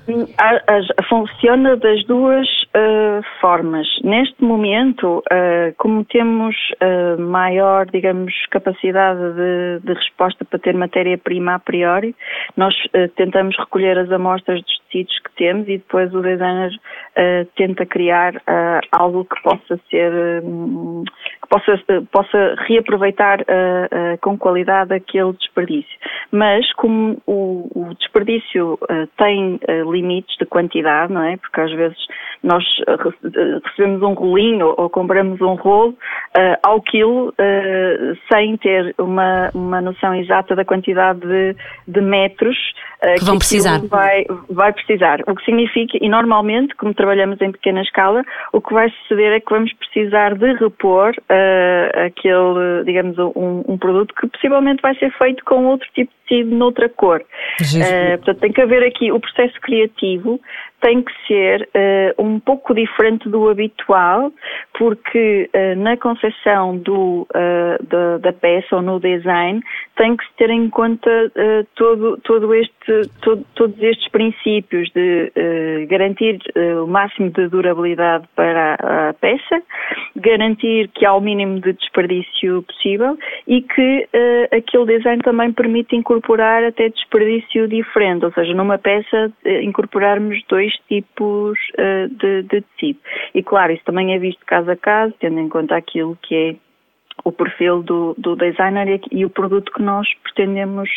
funciona 1.09 1.77
das 1.77 2.05
duas 2.05 2.47
uh, 2.47 3.23
formas. 3.41 3.87
Neste 4.19 4.43
momento, 4.43 5.19
uh, 5.19 5.73
como 5.77 6.05
temos 6.05 6.57
uh, 6.83 7.23
maior, 7.23 7.87
digamos, 7.87 8.35
capacidade 8.51 9.21
de, 9.21 9.79
de 9.85 9.93
resposta 9.95 10.45
para 10.45 10.59
ter 10.59 10.75
matéria-prima 10.75 11.55
a 11.55 11.59
priori, 11.61 12.17
nós 12.57 12.75
tentamos 13.15 13.57
recolher 13.57 13.97
as 13.97 14.11
amostras 14.11 14.61
dos 14.61 14.79
tecidos 14.87 15.17
que 15.21 15.37
temos 15.37 15.69
e 15.69 15.79
depois 15.79 16.13
o 16.13 16.21
designer 16.21 16.73
tenta 17.55 17.87
criar 17.87 18.43
algo 18.91 19.25
que 19.25 19.41
possa 19.43 19.79
ser, 19.89 20.43
um, 20.43 21.05
que 21.49 21.57
possa, 21.57 22.03
possa 22.13 22.55
reaproveitar 22.67 23.39
com 24.21 24.37
qualidade 24.37 24.93
aquele 24.95 25.33
desperdício. 25.33 25.99
Mas 26.31 26.71
como 26.75 27.21
o, 27.27 27.69
o 27.75 27.95
desperdício 27.95 28.79
tem 29.17 29.59
limites 29.91 30.37
de 30.39 30.47
quantidade, 30.47 31.13
não 31.13 31.23
é? 31.23 31.37
Porque 31.37 31.61
às 31.61 31.73
vezes 31.73 31.99
nós 32.43 32.65
recebemos 33.65 34.03
um 34.03 34.15
rolinho 34.15 34.75
ou 34.77 34.89
compramos 34.89 35.41
um 35.41 35.55
rolo 35.55 35.91
uh, 35.91 36.59
ao 36.63 36.81
quilo 36.81 37.29
uh, 37.29 38.19
sem 38.33 38.57
ter 38.59 38.95
uma, 38.99 39.51
uma 39.55 39.81
noção 39.81 40.15
exata 40.15 40.55
da 40.55 40.65
quantidade 40.65 41.21
de, 41.21 41.57
de 41.87 42.01
metros 42.01 42.57
uh, 43.03 43.15
que, 43.15 43.21
que 43.21 43.25
vão 43.25 43.39
precisar. 43.39 43.81
Vai, 43.89 44.25
vai 44.51 44.73
precisar. 44.73 45.21
O 45.27 45.35
que 45.35 45.45
significa, 45.45 45.99
e 46.01 46.09
normalmente, 46.09 46.75
como 46.77 46.95
trabalhamos 46.95 47.41
em 47.41 47.53
pequena 47.53 47.83
escala, 47.83 48.23
o 48.53 48.61
que 48.61 48.73
vai 48.73 48.89
suceder 48.91 49.33
é 49.33 49.41
que 49.41 49.51
vamos 49.51 49.73
precisar 49.75 50.35
de 50.35 50.53
repor 50.55 51.13
aquele, 52.07 52.85
digamos, 52.85 53.19
um, 53.19 53.65
um, 53.69 53.79
produto 53.79 54.15
que 54.15 54.27
possivelmente 54.29 54.83
vai 54.83 54.95
ser 54.97 55.11
feito 55.19 55.45
com 55.45 55.67
outro 55.67 55.89
tipo 55.95 56.11
de 56.13 56.19
tecido 56.29 56.55
noutra 56.55 56.89
cor. 56.89 57.25
portanto, 58.17 58.41
tem 58.41 58.53
que 58.53 58.61
haver 58.61 58.85
aqui 58.85 59.11
o 59.11 59.21
processo 59.21 59.59
criativo 59.61 60.41
tem 60.81 61.03
que 61.03 61.13
ser 61.27 61.69
uh, 61.75 62.23
um 62.23 62.39
pouco 62.39 62.75
diferente 62.75 63.29
do 63.29 63.49
habitual, 63.49 64.33
porque 64.79 65.51
uh, 65.53 65.79
na 65.79 65.97
concepção 65.97 66.77
do, 66.79 67.27
uh, 67.35 67.87
da, 67.87 68.19
da, 68.19 68.33
peça 68.33 68.77
ou 68.77 68.83
no 68.83 69.01
design 69.01 69.61
tem 69.97 70.17
que 70.17 70.25
se 70.25 70.31
ter 70.37 70.51
em 70.51 70.71
conta 70.71 71.11
todo, 71.75 72.19
todo 72.19 72.55
este, 72.55 73.03
todo, 73.21 73.45
todos 73.57 73.83
estes 73.83 74.09
princípios 74.11 74.89
de 74.95 75.33
garantir 75.89 76.39
o 76.81 76.87
máximo 76.87 77.31
de 77.31 77.49
durabilidade 77.49 78.25
para 78.37 78.77
a, 78.81 79.09
a, 79.09 79.15
peça, 79.15 79.61
garantir 80.15 80.89
que 80.95 81.05
há 81.05 81.15
o 81.15 81.21
mínimo 81.29 81.61
de 81.61 81.73
desperdício 81.73 82.63
possível 82.63 83.19
e 83.47 83.63
que 83.63 84.09
aquele 84.51 84.99
design 84.99 85.23
também 85.23 85.53
permite 85.53 85.95
incorporar 85.95 86.65
até 86.65 86.89
desperdício 86.89 87.69
diferente, 87.69 88.25
ou 88.25 88.33
seja, 88.33 88.55
numa 88.55 88.79
peça 88.79 89.33
incorporarmos 89.63 90.43
dois 90.49 90.73
tipos 90.89 91.59
uh, 91.79 92.09
de, 92.09 92.43
de 92.43 92.61
tecido. 92.63 92.99
E 93.35 93.43
claro, 93.43 93.73
isso 93.73 93.85
também 93.85 94.15
é 94.15 94.19
visto 94.19 94.45
caso 94.47 94.71
a 94.71 94.77
caso, 94.77 95.15
tendo 95.21 95.39
em 95.39 95.49
conta 95.49 95.77
aquilo 95.77 96.17
que 96.23 96.35
é 96.35 96.55
o 97.25 97.33
perfil 97.33 97.83
do, 97.83 98.15
do 98.17 98.37
designer 98.37 98.89
e, 98.89 99.19
e, 99.21 99.25
o 99.25 99.31
produto 99.31 99.73
que 99.73 99.83
nós 99.83 100.07
pretendemos 100.23 100.89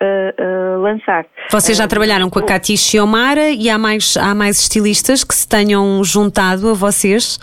uh, 0.00 0.78
uh, 0.78 0.80
lançar. 0.80 1.26
Vocês 1.50 1.76
já 1.76 1.84
uh, 1.84 1.88
trabalharam 1.88 2.30
com 2.30 2.38
a 2.38 2.42
Katy 2.42 2.76
Xiomara 2.76 3.50
e 3.50 3.68
há 3.68 3.76
mais, 3.76 4.16
há 4.16 4.34
mais 4.34 4.60
estilistas 4.60 5.24
que 5.24 5.34
se 5.34 5.48
tenham 5.48 6.02
juntado 6.04 6.70
a 6.70 6.72
vocês? 6.72 7.38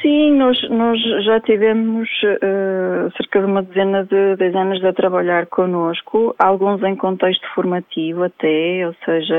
Sim, 0.00 0.32
nós, 0.38 0.58
nós 0.70 0.98
já 1.24 1.40
tivemos 1.40 2.08
uh, 2.22 3.12
cerca 3.18 3.40
de 3.40 3.44
uma 3.44 3.62
dezena 3.62 4.02
de 4.04 4.36
designers 4.36 4.82
a 4.82 4.94
trabalhar 4.94 5.46
connosco, 5.46 6.34
alguns 6.38 6.82
em 6.82 6.96
contexto 6.96 7.46
formativo 7.54 8.24
até, 8.24 8.86
ou 8.86 8.94
seja, 9.04 9.36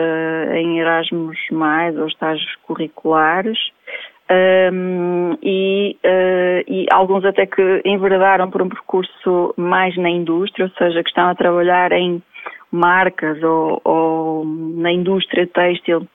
em 0.54 0.80
Erasmus 0.80 1.38
mais 1.52 1.98
ou 1.98 2.06
estágios 2.08 2.56
curriculares, 2.68 3.58
um, 4.30 5.32
ehm, 5.34 5.38
e, 5.42 5.98
uh, 6.06 6.72
e, 6.72 6.86
alguns 6.92 7.26
até 7.26 7.48
que 7.48 7.82
enverdaram 7.84 8.52
por 8.52 8.62
um 8.62 8.70
percurso 8.70 9.56
mais 9.58 9.98
na 9.98 10.12
indústria, 10.12 10.66
ou 10.66 10.72
seja, 10.78 11.02
que 11.02 11.10
estão 11.10 11.30
a 11.30 11.36
trabalhar 11.36 11.92
em 11.92 12.22
marcas 12.72 13.42
ou, 13.42 13.82
ou 13.84 14.46
na 14.46 14.92
indústria 14.92 15.48
têxtil 15.48 16.08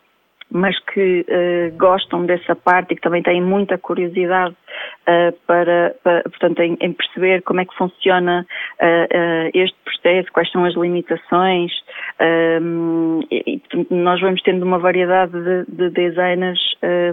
mas 0.50 0.78
que 0.78 1.26
uh, 1.28 1.76
gostam 1.76 2.24
dessa 2.24 2.54
parte 2.54 2.92
e 2.92 2.96
que 2.96 3.02
também 3.02 3.22
têm 3.22 3.42
muita 3.42 3.76
curiosidade 3.76 4.54
uh, 4.54 5.32
para, 5.46 5.94
para, 6.02 6.22
portanto, 6.22 6.60
em, 6.60 6.76
em, 6.80 6.92
perceber 6.92 7.42
como 7.42 7.60
é 7.60 7.64
que 7.64 7.76
funciona 7.76 8.46
uh, 8.80 9.50
este 9.52 9.76
processo, 9.84 10.32
quais 10.32 10.50
são 10.50 10.64
as 10.64 10.74
limitações. 10.74 11.72
Ehm, 12.20 13.20
e, 13.30 13.58
portanto, 13.58 13.94
nós 13.94 14.20
vamos 14.20 14.40
tendo 14.42 14.64
uma 14.64 14.78
variedade 14.78 15.32
de, 15.32 15.64
de 15.68 15.90
designers 15.90 16.60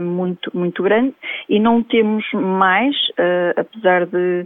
muito, 0.01 0.51
muito 0.53 0.83
grande 0.83 1.13
e 1.49 1.59
não 1.59 1.83
temos 1.83 2.25
mais, 2.33 2.95
apesar 3.57 4.05
de 4.05 4.45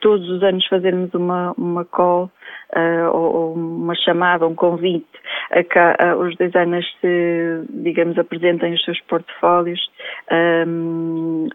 todos 0.00 0.28
os 0.28 0.42
anos 0.42 0.66
fazermos 0.66 1.12
uma, 1.14 1.52
uma 1.56 1.84
call 1.84 2.30
uh, 2.76 3.16
ou 3.16 3.54
uma 3.54 3.94
chamada, 3.94 4.46
um 4.46 4.54
convite 4.54 5.06
a 5.50 5.62
que 5.62 5.78
os 6.18 6.36
designers 6.36 6.86
se, 7.00 7.64
digamos, 7.70 8.18
apresentem 8.18 8.72
os 8.72 8.84
seus 8.84 9.00
portfólios, 9.02 9.80
um, 10.66 11.48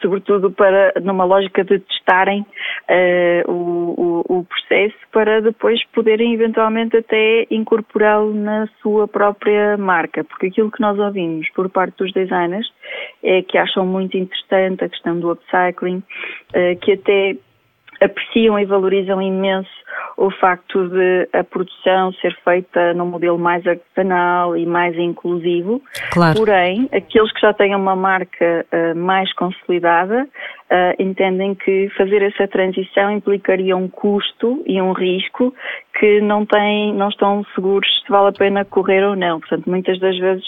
sobretudo 0.00 0.50
para, 0.50 0.92
numa 1.02 1.24
lógica 1.24 1.64
de 1.64 1.78
testarem 1.78 2.42
uh, 2.42 3.50
o, 3.50 4.24
o, 4.28 4.38
o, 4.38 4.44
processo 4.44 4.96
para 5.12 5.40
depois 5.40 5.82
poderem 5.94 6.34
eventualmente 6.34 6.96
até 6.96 7.46
incorporá-lo 7.50 8.34
na 8.34 8.66
sua 8.82 9.08
própria 9.08 9.76
marca, 9.76 10.24
porque 10.24 10.46
aquilo 10.48 10.70
que 10.70 10.80
nós 10.80 10.98
ouvimos 10.98 11.48
por 11.50 11.68
parte 11.70 11.96
dos 11.98 12.12
designers 12.12 12.68
é 13.22 13.42
que 13.42 13.58
acham 13.58 13.84
muito 13.84 14.16
interessante 14.16 14.84
a 14.84 14.88
questão 14.88 15.18
do 15.18 15.30
upcycling, 15.30 16.02
uh, 16.54 16.78
que 16.80 16.92
até 16.92 17.36
apreciam 18.00 18.58
e 18.58 18.64
valorizam 18.64 19.20
imenso 19.20 19.70
o 20.16 20.30
facto 20.30 20.88
de 20.88 21.28
a 21.32 21.44
produção 21.44 22.12
ser 22.14 22.36
feita 22.44 22.92
num 22.94 23.06
modelo 23.06 23.38
mais 23.38 23.64
artesanal 23.66 24.56
e 24.56 24.66
mais 24.66 24.96
inclusivo. 24.96 25.80
Claro. 26.10 26.38
Porém, 26.38 26.88
aqueles 26.92 27.32
que 27.32 27.40
já 27.40 27.52
têm 27.52 27.74
uma 27.74 27.94
marca 27.94 28.66
uh, 28.72 28.96
mais 28.96 29.32
consolidada 29.34 30.24
uh, 30.24 31.02
entendem 31.02 31.54
que 31.54 31.88
fazer 31.96 32.22
essa 32.22 32.48
transição 32.48 33.10
implicaria 33.12 33.76
um 33.76 33.88
custo 33.88 34.62
e 34.66 34.80
um 34.80 34.92
risco 34.92 35.54
que 35.98 36.20
não 36.20 36.44
têm, 36.44 36.94
não 36.94 37.08
estão 37.08 37.44
seguros 37.54 37.88
se 38.04 38.10
vale 38.10 38.28
a 38.28 38.32
pena 38.32 38.64
correr 38.64 39.04
ou 39.04 39.14
não. 39.14 39.40
Portanto, 39.40 39.68
muitas 39.68 39.98
das 40.00 40.18
vezes 40.18 40.46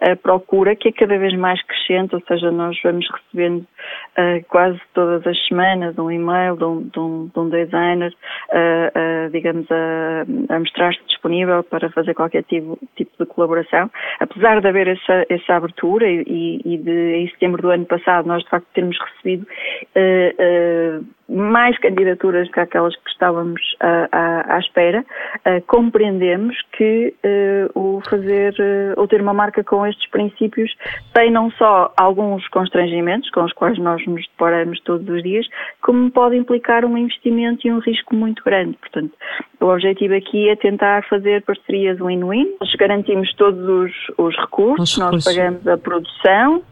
a 0.00 0.16
procura, 0.16 0.74
que 0.74 0.88
é 0.88 0.92
cada 0.92 1.16
vez 1.18 1.34
mais 1.36 1.60
crescente, 1.62 2.14
ou 2.14 2.22
seja, 2.22 2.50
nós 2.50 2.76
vamos 2.82 3.06
recebendo 3.10 3.60
uh, 3.62 4.44
quase 4.48 4.80
todas 4.94 5.26
as 5.26 5.46
semanas 5.46 5.96
um 5.98 6.10
e-mail 6.10 6.56
de 6.56 6.64
um, 6.64 6.82
de 6.82 6.98
um, 6.98 7.30
de 7.32 7.38
um 7.38 7.48
designer, 7.48 8.12
uh, 8.52 9.26
uh, 9.26 9.30
digamos, 9.30 9.66
a, 9.70 10.54
a 10.54 10.58
mostrar-se 10.58 11.00
disponível 11.06 11.62
para 11.62 11.90
fazer 11.90 12.14
qualquer 12.14 12.42
tipo, 12.44 12.78
tipo 12.96 13.12
de 13.18 13.26
colaboração. 13.26 13.90
Apesar 14.20 14.60
de 14.60 14.68
haver 14.68 14.88
essa, 14.88 15.24
essa 15.28 15.54
abertura 15.54 16.08
e, 16.08 16.60
e 16.64 16.78
de, 16.78 17.14
em 17.16 17.28
setembro 17.30 17.62
do 17.62 17.70
ano 17.70 17.86
passado, 17.86 18.26
nós 18.26 18.42
de 18.42 18.50
facto 18.50 18.66
termos 18.74 18.98
recebido 18.98 19.46
mais 21.32 21.78
candidaturas 21.78 22.50
que 22.50 22.60
aquelas 22.60 22.94
que 22.94 23.10
estávamos 23.10 23.60
à, 23.80 24.56
à 24.56 24.58
espera, 24.58 25.00
uh, 25.00 25.62
compreendemos 25.66 26.56
que 26.76 27.14
uh, 27.24 27.78
o 27.78 28.00
fazer 28.08 28.52
uh, 28.54 29.00
ou 29.00 29.08
ter 29.08 29.20
uma 29.22 29.32
marca 29.32 29.64
com 29.64 29.86
estes 29.86 30.08
princípios 30.10 30.70
tem 31.14 31.30
não 31.30 31.50
só 31.52 31.92
alguns 31.96 32.46
constrangimentos 32.48 33.30
com 33.30 33.44
os 33.44 33.52
quais 33.52 33.78
nós 33.78 34.04
nos 34.06 34.26
deparamos 34.28 34.80
todos 34.80 35.08
os 35.08 35.22
dias, 35.22 35.46
como 35.80 36.10
pode 36.10 36.36
implicar 36.36 36.84
um 36.84 36.98
investimento 36.98 37.66
e 37.66 37.72
um 37.72 37.78
risco 37.78 38.14
muito 38.14 38.42
grande. 38.44 38.76
Portanto, 38.78 39.12
o 39.60 39.66
objetivo 39.66 40.14
aqui 40.14 40.48
é 40.48 40.56
tentar 40.56 41.04
fazer 41.08 41.42
parcerias 41.42 41.98
win-win. 41.98 42.56
Nós 42.60 42.74
garantimos 42.74 43.32
todos 43.34 43.66
os, 43.66 43.92
os 44.18 44.36
recursos, 44.36 44.92
os 44.92 44.98
nós 44.98 45.24
pagamos 45.24 45.66
a 45.66 45.78
produção 45.78 46.62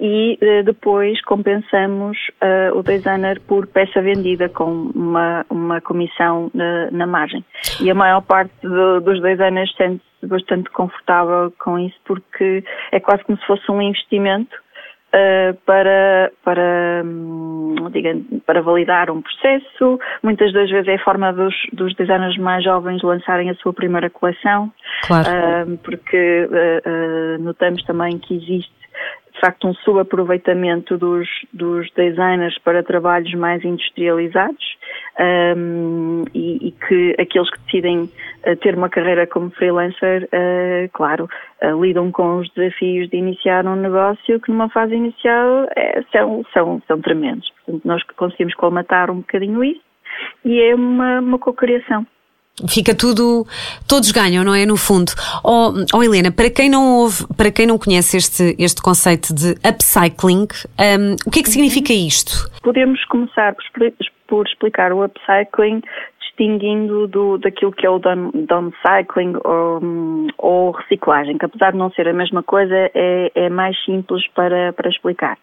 e 0.00 0.38
depois 0.64 1.20
compensamos 1.22 2.16
o 2.74 2.82
designer 2.82 3.40
por 3.50 3.66
peça 3.66 4.00
vendida 4.00 4.48
com 4.48 4.92
uma, 4.94 5.44
uma 5.50 5.80
comissão 5.80 6.52
na, 6.54 6.88
na 6.92 7.04
margem. 7.04 7.44
E 7.80 7.90
a 7.90 7.94
maior 7.96 8.20
parte 8.20 8.52
do, 8.62 9.00
dos 9.00 9.20
designers 9.20 9.74
sente-se 9.76 10.24
bastante 10.24 10.70
confortável 10.70 11.52
com 11.58 11.76
isso 11.76 11.96
porque 12.04 12.62
é 12.92 13.00
quase 13.00 13.24
como 13.24 13.36
se 13.40 13.46
fosse 13.46 13.68
um 13.68 13.82
investimento 13.82 14.56
Uh, 15.12 15.52
para, 15.66 16.30
para, 16.44 17.02
hum, 17.04 17.74
digamos, 17.90 18.26
para 18.46 18.62
validar 18.62 19.10
um 19.10 19.20
processo. 19.20 19.98
Muitas 20.22 20.52
das 20.52 20.70
vezes 20.70 20.86
é 20.86 20.94
a 20.94 21.02
forma 21.02 21.32
dos, 21.32 21.52
dos 21.72 21.92
designers 21.96 22.38
mais 22.38 22.62
jovens 22.62 23.02
lançarem 23.02 23.50
a 23.50 23.54
sua 23.56 23.72
primeira 23.72 24.08
coleção, 24.08 24.72
claro. 25.08 25.28
uh, 25.28 25.78
porque 25.78 26.46
uh, 26.46 27.42
notamos 27.42 27.82
também 27.82 28.20
que 28.20 28.36
existe 28.36 28.79
de 29.32 29.40
facto 29.40 29.68
um 29.68 29.74
subaproveitamento 29.74 30.98
dos, 30.98 31.28
dos 31.52 31.90
designers 31.92 32.58
para 32.58 32.82
trabalhos 32.82 33.32
mais 33.34 33.64
industrializados 33.64 34.64
um, 35.56 36.24
e, 36.34 36.68
e, 36.68 36.72
que 36.72 37.16
aqueles 37.18 37.50
que 37.50 37.60
decidem 37.60 38.02
uh, 38.02 38.56
ter 38.60 38.74
uma 38.74 38.88
carreira 38.88 39.26
como 39.26 39.50
freelancer, 39.50 40.24
uh, 40.24 40.88
claro, 40.92 41.28
uh, 41.62 41.82
lidam 41.82 42.10
com 42.10 42.38
os 42.38 42.48
desafios 42.50 43.08
de 43.10 43.16
iniciar 43.16 43.66
um 43.66 43.76
negócio 43.76 44.40
que 44.40 44.50
numa 44.50 44.68
fase 44.68 44.94
inicial 44.94 45.66
é, 45.76 46.02
são, 46.12 46.44
são, 46.52 46.82
são 46.86 47.00
tremendos. 47.00 47.50
Portanto, 47.64 47.86
nós 47.86 48.02
conseguimos 48.16 48.54
colmatar 48.54 49.10
um 49.10 49.18
bocadinho 49.18 49.62
isso 49.62 49.82
e 50.44 50.60
é 50.60 50.74
uma, 50.74 51.20
uma 51.20 51.38
cocriação. 51.38 52.06
Fica 52.68 52.94
tudo, 52.94 53.46
todos 53.88 54.10
ganham, 54.10 54.44
não 54.44 54.54
é? 54.54 54.66
No 54.66 54.76
fundo. 54.76 55.12
Oh, 55.44 55.72
oh 55.94 56.02
Helena, 56.02 56.30
para 56.30 56.50
quem 56.50 56.68
não 56.68 56.98
ouve, 56.98 57.26
para 57.36 57.50
quem 57.50 57.66
não 57.66 57.78
conhece 57.78 58.16
este, 58.16 58.54
este 58.58 58.82
conceito 58.82 59.34
de 59.34 59.56
upcycling, 59.66 60.46
um, 60.78 61.16
o 61.26 61.30
que 61.30 61.40
é 61.40 61.42
que 61.42 61.50
significa 61.50 61.92
isto? 61.92 62.50
Podemos 62.62 63.04
começar 63.06 63.54
por, 63.54 63.92
por 64.28 64.46
explicar 64.46 64.92
o 64.92 65.04
upcycling 65.04 65.82
distinguindo 66.40 67.06
do, 67.06 67.36
daquilo 67.36 67.70
que 67.70 67.86
é 67.86 67.90
o 67.90 67.98
downcycling 67.98 69.34
ou, 70.38 70.70
reciclagem, 70.70 71.36
que 71.36 71.44
apesar 71.44 71.72
de 71.72 71.78
não 71.78 71.90
ser 71.90 72.08
a 72.08 72.14
mesma 72.14 72.42
coisa, 72.42 72.74
é, 72.94 73.30
é 73.34 73.48
mais 73.50 73.76
simples 73.84 74.26
para, 74.34 74.72
para 74.72 74.88
explicar. 74.88 75.36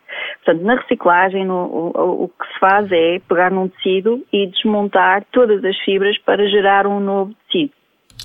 Portanto, 0.43 0.65
na 0.65 0.75
reciclagem, 0.75 1.45
no, 1.45 1.65
o, 1.93 2.23
o, 2.23 2.27
que 2.29 2.47
se 2.47 2.59
faz 2.59 2.91
é 2.91 3.19
pegar 3.29 3.51
num 3.51 3.67
tecido 3.67 4.23
e 4.33 4.47
desmontar 4.47 5.23
todas 5.31 5.63
as 5.63 5.77
fibras 5.81 6.17
para 6.19 6.47
gerar 6.49 6.87
um 6.87 6.99
novo 6.99 7.33
tecido. 7.45 7.76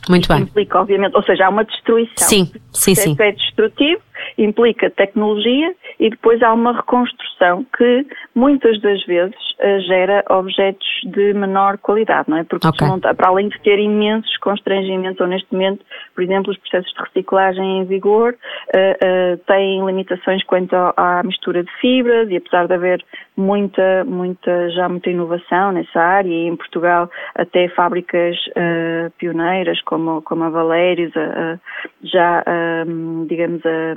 Muito 0.09 0.29
bem. 0.29 0.43
Implica, 0.43 0.81
obviamente, 0.81 1.15
ou 1.15 1.23
seja, 1.23 1.47
há 1.47 1.49
uma 1.49 1.65
destruição. 1.65 2.17
Sim, 2.17 2.51
sim, 2.73 2.95
sim. 2.95 3.17
É 3.19 3.33
destrutivo, 3.33 4.03
implica 4.37 4.91
tecnologia 4.91 5.75
e 6.01 6.11
depois 6.11 6.43
há 6.43 6.53
uma 6.53 6.73
reconstrução 6.73 7.65
que 7.77 8.07
muitas 8.35 8.81
das 8.81 9.05
vezes 9.05 9.37
uh, 9.61 9.81
gera 9.87 10.25
objetos 10.31 10.87
de 11.05 11.33
menor 11.35 11.79
qualidade, 11.79 12.29
não 12.29 12.39
é? 12.39 12.45
Porque 12.45 12.67
okay. 12.67 12.89
para 13.17 13.29
além 13.29 13.49
de 13.49 13.61
ter 13.61 13.79
imensos 13.79 14.37
constrangimentos, 14.39 15.21
ou 15.21 15.27
neste 15.27 15.53
momento, 15.53 15.85
por 16.15 16.25
exemplo, 16.25 16.51
os 16.51 16.59
processos 16.59 16.93
de 16.93 17.01
reciclagem 17.01 17.81
em 17.81 17.85
vigor 17.85 18.33
uh, 18.33 19.35
uh, 19.35 19.37
têm 19.47 19.85
limitações 19.85 20.43
quanto 20.45 20.75
à 20.75 21.23
mistura 21.25 21.63
de 21.63 21.71
fibras 21.81 22.29
e 22.31 22.37
apesar 22.37 22.67
de 22.67 22.75
haver 22.75 23.05
muita, 23.37 24.05
muita, 24.05 24.71
já 24.71 24.89
muita 24.89 25.11
inovação 25.11 25.73
nessa 25.73 26.01
área 26.01 26.29
e 26.29 26.49
em 26.49 26.57
Portugal 26.57 27.11
até 27.35 27.69
fábricas 27.69 28.37
pioneiras 29.19 29.81
como, 29.85 30.23
como 30.23 30.45
a 30.45 30.51
Valérios 30.51 31.13
já, 32.03 32.45
digamos, 33.27 33.63
a 33.65 33.95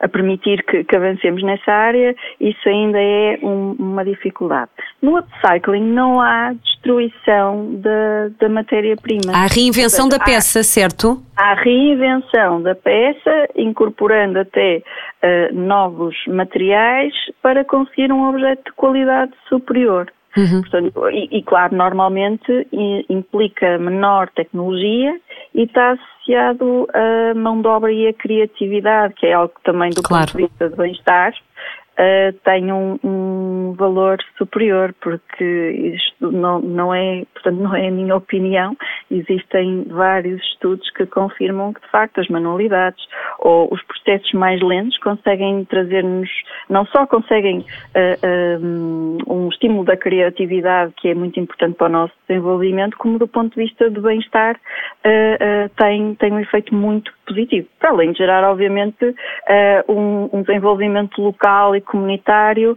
a 0.00 0.08
permitir 0.08 0.64
que, 0.64 0.82
que, 0.82 0.96
avancemos 0.96 1.42
nessa 1.42 1.70
área, 1.70 2.16
isso 2.40 2.68
ainda 2.68 2.98
é 2.98 3.38
um, 3.42 3.76
uma 3.78 4.04
dificuldade. 4.04 4.70
No 5.02 5.18
upcycling 5.18 5.92
não 5.92 6.20
há 6.20 6.52
destruição 6.54 7.74
da, 7.74 8.28
da 8.40 8.48
matéria-prima. 8.48 9.32
Há 9.34 9.46
reinvenção 9.46 10.08
da 10.08 10.18
peça, 10.18 10.60
há, 10.60 10.64
certo? 10.64 11.22
Há 11.36 11.54
reinvenção 11.54 12.62
da 12.62 12.74
peça, 12.74 13.48
incorporando 13.54 14.38
até 14.38 14.78
uh, 15.22 15.54
novos 15.54 16.16
materiais 16.26 17.12
para 17.42 17.62
conseguir 17.64 18.10
um 18.10 18.30
objeto 18.30 18.64
de 18.64 18.72
qualidade 18.72 19.32
superior. 19.48 20.10
Uhum. 20.36 20.60
Portanto, 20.60 21.10
e, 21.10 21.38
e, 21.38 21.42
claro, 21.42 21.76
normalmente 21.76 22.66
implica 23.08 23.78
menor 23.78 24.30
tecnologia 24.30 25.18
e 25.54 25.62
está 25.62 25.92
associado 25.92 26.86
a 26.94 27.34
mão 27.34 27.60
de 27.60 27.66
obra 27.66 27.92
e 27.92 28.06
a 28.06 28.12
criatividade, 28.12 29.14
que 29.14 29.26
é 29.26 29.32
algo 29.32 29.54
também 29.64 29.90
do 29.90 30.02
claro. 30.02 30.26
ponto 30.26 30.36
de 30.36 30.42
vista 30.44 30.68
de 30.68 30.76
bem-estar 30.76 31.34
uh, 32.00 32.32
tem 32.44 32.72
um, 32.72 32.98
um, 33.04 33.74
valor 33.76 34.18
superior, 34.38 34.94
porque 35.00 35.94
isto 35.94 36.32
não, 36.32 36.60
não 36.60 36.94
é, 36.94 37.24
portanto, 37.34 37.60
não 37.60 37.74
é 37.74 37.88
a 37.88 37.90
minha 37.90 38.16
opinião. 38.16 38.76
Existem 39.10 39.84
vários 39.88 40.42
estudos 40.42 40.88
que 40.90 41.06
confirmam 41.06 41.72
que, 41.72 41.80
de 41.80 41.88
facto, 41.88 42.20
as 42.20 42.28
manualidades 42.28 43.04
ou 43.38 43.68
os 43.72 43.82
processos 43.82 44.32
mais 44.32 44.60
lentos 44.62 44.96
conseguem 44.98 45.64
trazer-nos, 45.66 46.30
não 46.68 46.86
só 46.86 47.06
conseguem 47.06 47.58
uh, 47.58 48.62
uh, 48.62 49.32
um 49.32 49.48
estímulo 49.48 49.84
da 49.84 49.96
criatividade, 49.96 50.92
que 50.96 51.08
é 51.08 51.14
muito 51.14 51.38
importante 51.38 51.76
para 51.76 51.88
o 51.88 51.92
nosso 51.92 52.14
desenvolvimento, 52.28 52.96
como 52.96 53.18
do 53.18 53.28
ponto 53.28 53.54
de 53.54 53.64
vista 53.64 53.90
do 53.90 54.02
bem-estar, 54.02 54.58
tem, 55.76 56.14
tem 56.14 56.32
um 56.32 56.38
efeito 56.38 56.74
muito 56.74 57.12
positivo. 57.26 57.66
Para 57.78 57.90
além 57.90 58.12
de 58.12 58.18
gerar, 58.18 58.44
obviamente, 58.44 59.14
um, 59.88 60.28
um 60.32 60.42
desenvolvimento 60.42 61.20
local 61.20 61.74
e 61.74 61.80
comunitário. 61.90 62.76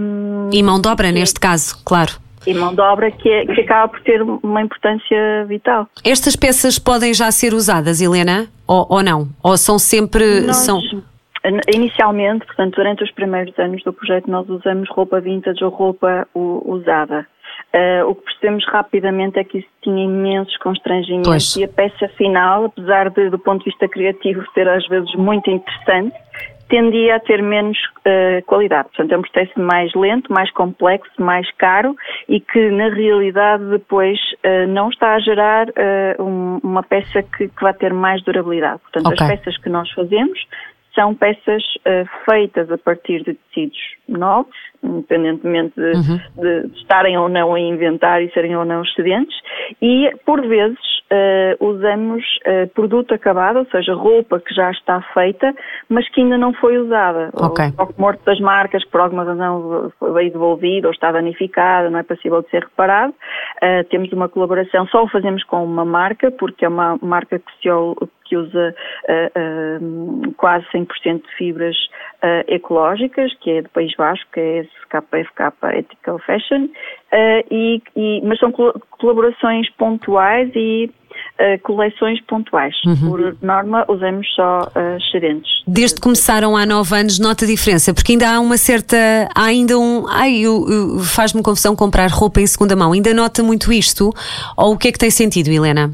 Um, 0.00 0.50
e 0.52 0.62
mão 0.62 0.80
de 0.80 0.88
obra, 0.88 1.10
neste 1.12 1.38
caso, 1.38 1.82
claro. 1.84 2.12
E 2.46 2.52
mão 2.52 2.74
de 2.74 2.80
obra 2.80 3.10
que, 3.10 3.28
é, 3.28 3.46
que 3.46 3.60
acaba 3.62 3.88
por 3.88 4.00
ter 4.02 4.20
uma 4.22 4.60
importância 4.60 5.44
vital. 5.46 5.88
Estas 6.04 6.36
peças 6.36 6.78
podem 6.78 7.14
já 7.14 7.30
ser 7.30 7.54
usadas, 7.54 8.00
Helena, 8.02 8.46
ou, 8.66 8.86
ou 8.90 9.02
não? 9.02 9.28
Ou 9.42 9.56
são 9.56 9.78
sempre. 9.78 10.40
Nós, 10.40 10.56
são... 10.56 10.80
Inicialmente, 11.74 12.46
portanto, 12.46 12.76
durante 12.76 13.04
os 13.04 13.10
primeiros 13.12 13.58
anos 13.58 13.82
do 13.82 13.92
projeto, 13.92 14.30
nós 14.30 14.48
usamos 14.48 14.88
roupa 14.90 15.20
vintage 15.20 15.62
ou 15.62 15.70
roupa 15.70 16.26
usada. 16.34 17.26
Uh, 17.74 18.08
o 18.08 18.14
que 18.14 18.22
percebemos 18.22 18.64
rapidamente 18.68 19.38
é 19.38 19.44
que 19.44 19.58
isso 19.58 19.68
tinha 19.82 20.04
imensos 20.04 20.56
constrangimentos 20.58 21.28
pois. 21.28 21.56
e 21.56 21.64
a 21.64 21.68
peça 21.68 22.08
final, 22.16 22.66
apesar 22.66 23.10
de, 23.10 23.30
do 23.30 23.38
ponto 23.38 23.64
de 23.64 23.70
vista 23.70 23.88
criativo, 23.88 24.44
ser 24.54 24.68
às 24.68 24.86
vezes 24.86 25.12
muito 25.16 25.50
interessante, 25.50 26.14
tendia 26.68 27.16
a 27.16 27.20
ter 27.20 27.42
menos 27.42 27.78
uh, 27.78 28.44
qualidade. 28.46 28.88
Portanto, 28.88 29.12
é 29.12 29.18
um 29.18 29.22
processo 29.22 29.60
mais 29.60 29.92
lento, 29.94 30.32
mais 30.32 30.50
complexo, 30.52 31.10
mais 31.18 31.50
caro 31.52 31.94
e 32.28 32.40
que, 32.40 32.70
na 32.70 32.88
realidade, 32.88 33.64
depois 33.66 34.18
uh, 34.44 34.66
não 34.68 34.88
está 34.88 35.14
a 35.14 35.20
gerar 35.20 35.68
uh, 35.68 36.22
um, 36.22 36.58
uma 36.62 36.82
peça 36.82 37.22
que, 37.22 37.48
que 37.48 37.62
vai 37.62 37.74
ter 37.74 37.92
mais 37.92 38.22
durabilidade. 38.22 38.80
Portanto, 38.80 39.06
okay. 39.12 39.26
as 39.26 39.32
peças 39.32 39.58
que 39.58 39.68
nós 39.68 39.90
fazemos 39.92 40.38
são 40.94 41.12
peças 41.12 41.64
feitas 42.24 42.70
a 42.70 42.78
partir 42.78 43.24
de 43.24 43.34
tecidos 43.34 43.78
novos, 44.08 44.54
independentemente 44.84 45.74
de, 45.74 45.92
uhum. 45.96 46.20
de, 46.36 46.68
de, 46.68 46.78
estarem 46.78 47.16
ou 47.18 47.28
não 47.28 47.54
a 47.54 47.60
inventar 47.60 48.22
e 48.22 48.30
serem 48.32 48.56
ou 48.56 48.64
não 48.64 48.82
excedentes, 48.82 49.36
e 49.80 50.10
por 50.24 50.40
vezes 50.46 50.78
uh, 51.10 51.64
usamos 51.64 52.22
uh, 52.46 52.68
produto 52.74 53.14
acabado, 53.14 53.58
ou 53.60 53.66
seja, 53.66 53.94
roupa 53.94 54.40
que 54.40 54.54
já 54.54 54.70
está 54.70 55.00
feita, 55.14 55.54
mas 55.88 56.08
que 56.10 56.20
ainda 56.20 56.38
não 56.38 56.52
foi 56.54 56.78
usada. 56.78 57.30
Okay. 57.34 57.72
O 57.78 58.00
morto 58.00 58.24
das 58.24 58.40
marcas, 58.40 58.84
que 58.84 58.90
por 58.90 59.00
alguma 59.00 59.24
razão 59.24 59.92
foi 59.98 60.30
devolvido 60.30 60.88
ou 60.88 60.92
está 60.92 61.10
danificada, 61.12 61.90
não 61.90 61.98
é 61.98 62.02
possível 62.02 62.42
de 62.42 62.50
ser 62.50 62.62
reparado. 62.62 63.14
Uh, 63.56 63.84
temos 63.90 64.12
uma 64.12 64.28
colaboração, 64.28 64.86
só 64.88 65.04
o 65.04 65.08
fazemos 65.08 65.42
com 65.44 65.64
uma 65.64 65.84
marca, 65.84 66.30
porque 66.30 66.64
é 66.64 66.68
uma 66.68 66.98
marca 67.00 67.38
que 67.38 67.52
se 67.62 67.68
que 68.24 68.36
usa 68.36 68.74
uh, 69.08 70.26
uh, 70.26 70.34
quase 70.36 70.66
100% 70.74 71.22
de 71.22 71.36
fibras 71.36 71.76
uh, 72.22 72.44
ecológicas, 72.48 73.32
que 73.40 73.50
é 73.50 73.62
do 73.62 73.68
País 73.68 73.94
Basco, 73.96 74.28
que 74.32 74.40
é 74.40 74.66
SKFK 74.82 75.78
Ethical 75.78 76.18
Fashion, 76.20 76.68
e, 77.50 77.82
e, 77.96 78.20
mas 78.24 78.38
são 78.38 78.52
colaborações 78.52 79.68
pontuais 79.70 80.50
e 80.54 80.90
coleções 81.62 82.20
pontuais. 82.22 82.74
Uhum. 82.86 83.10
Por 83.10 83.36
norma, 83.42 83.84
usamos 83.88 84.26
só 84.34 84.60
uh, 84.60 84.98
Desde 85.66 85.96
que 85.96 86.02
começaram 86.02 86.56
há 86.56 86.64
nove 86.66 86.96
anos, 86.96 87.18
nota 87.18 87.44
a 87.44 87.48
diferença, 87.48 87.92
porque 87.92 88.12
ainda 88.12 88.30
há 88.30 88.40
uma 88.40 88.56
certa. 88.56 88.96
Há 89.34 89.44
ainda 89.44 89.78
um. 89.78 90.06
Ai, 90.08 90.42
faz-me 91.04 91.42
confusão 91.42 91.74
comprar 91.74 92.10
roupa 92.10 92.40
em 92.40 92.46
segunda 92.46 92.76
mão. 92.76 92.92
Ainda 92.92 93.12
nota 93.14 93.42
muito 93.42 93.72
isto? 93.72 94.10
Ou 94.56 94.74
o 94.74 94.78
que 94.78 94.88
é 94.88 94.92
que 94.92 94.98
tem 94.98 95.10
sentido, 95.10 95.50
Helena? 95.50 95.92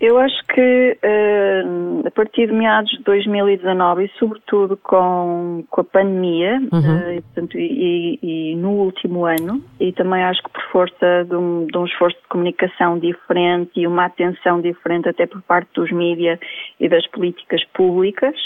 Eu 0.00 0.16
acho 0.18 0.46
que 0.46 0.96
uh, 1.02 2.06
a 2.06 2.10
partir 2.12 2.46
de 2.46 2.52
meados 2.52 2.88
de 2.90 3.02
2019 3.02 4.04
e 4.04 4.10
sobretudo 4.16 4.76
com, 4.76 5.64
com 5.68 5.80
a 5.80 5.84
pandemia 5.84 6.60
uhum. 6.72 6.98
uh, 6.98 7.12
e, 7.14 7.20
portanto, 7.22 7.58
e, 7.58 8.18
e, 8.22 8.56
no 8.56 8.70
último 8.70 9.24
ano 9.24 9.60
e 9.80 9.92
também 9.92 10.22
acho 10.22 10.40
que 10.44 10.50
por 10.50 10.62
força 10.70 11.24
de 11.28 11.34
um, 11.34 11.66
de 11.66 11.76
um, 11.76 11.84
esforço 11.84 12.16
de 12.16 12.28
comunicação 12.28 12.96
diferente 12.96 13.72
e 13.74 13.88
uma 13.88 14.04
atenção 14.04 14.60
diferente 14.60 15.08
até 15.08 15.26
por 15.26 15.42
parte 15.42 15.68
dos 15.74 15.90
mídias 15.90 16.38
e 16.78 16.88
das 16.88 17.04
políticas 17.08 17.64
públicas 17.74 18.36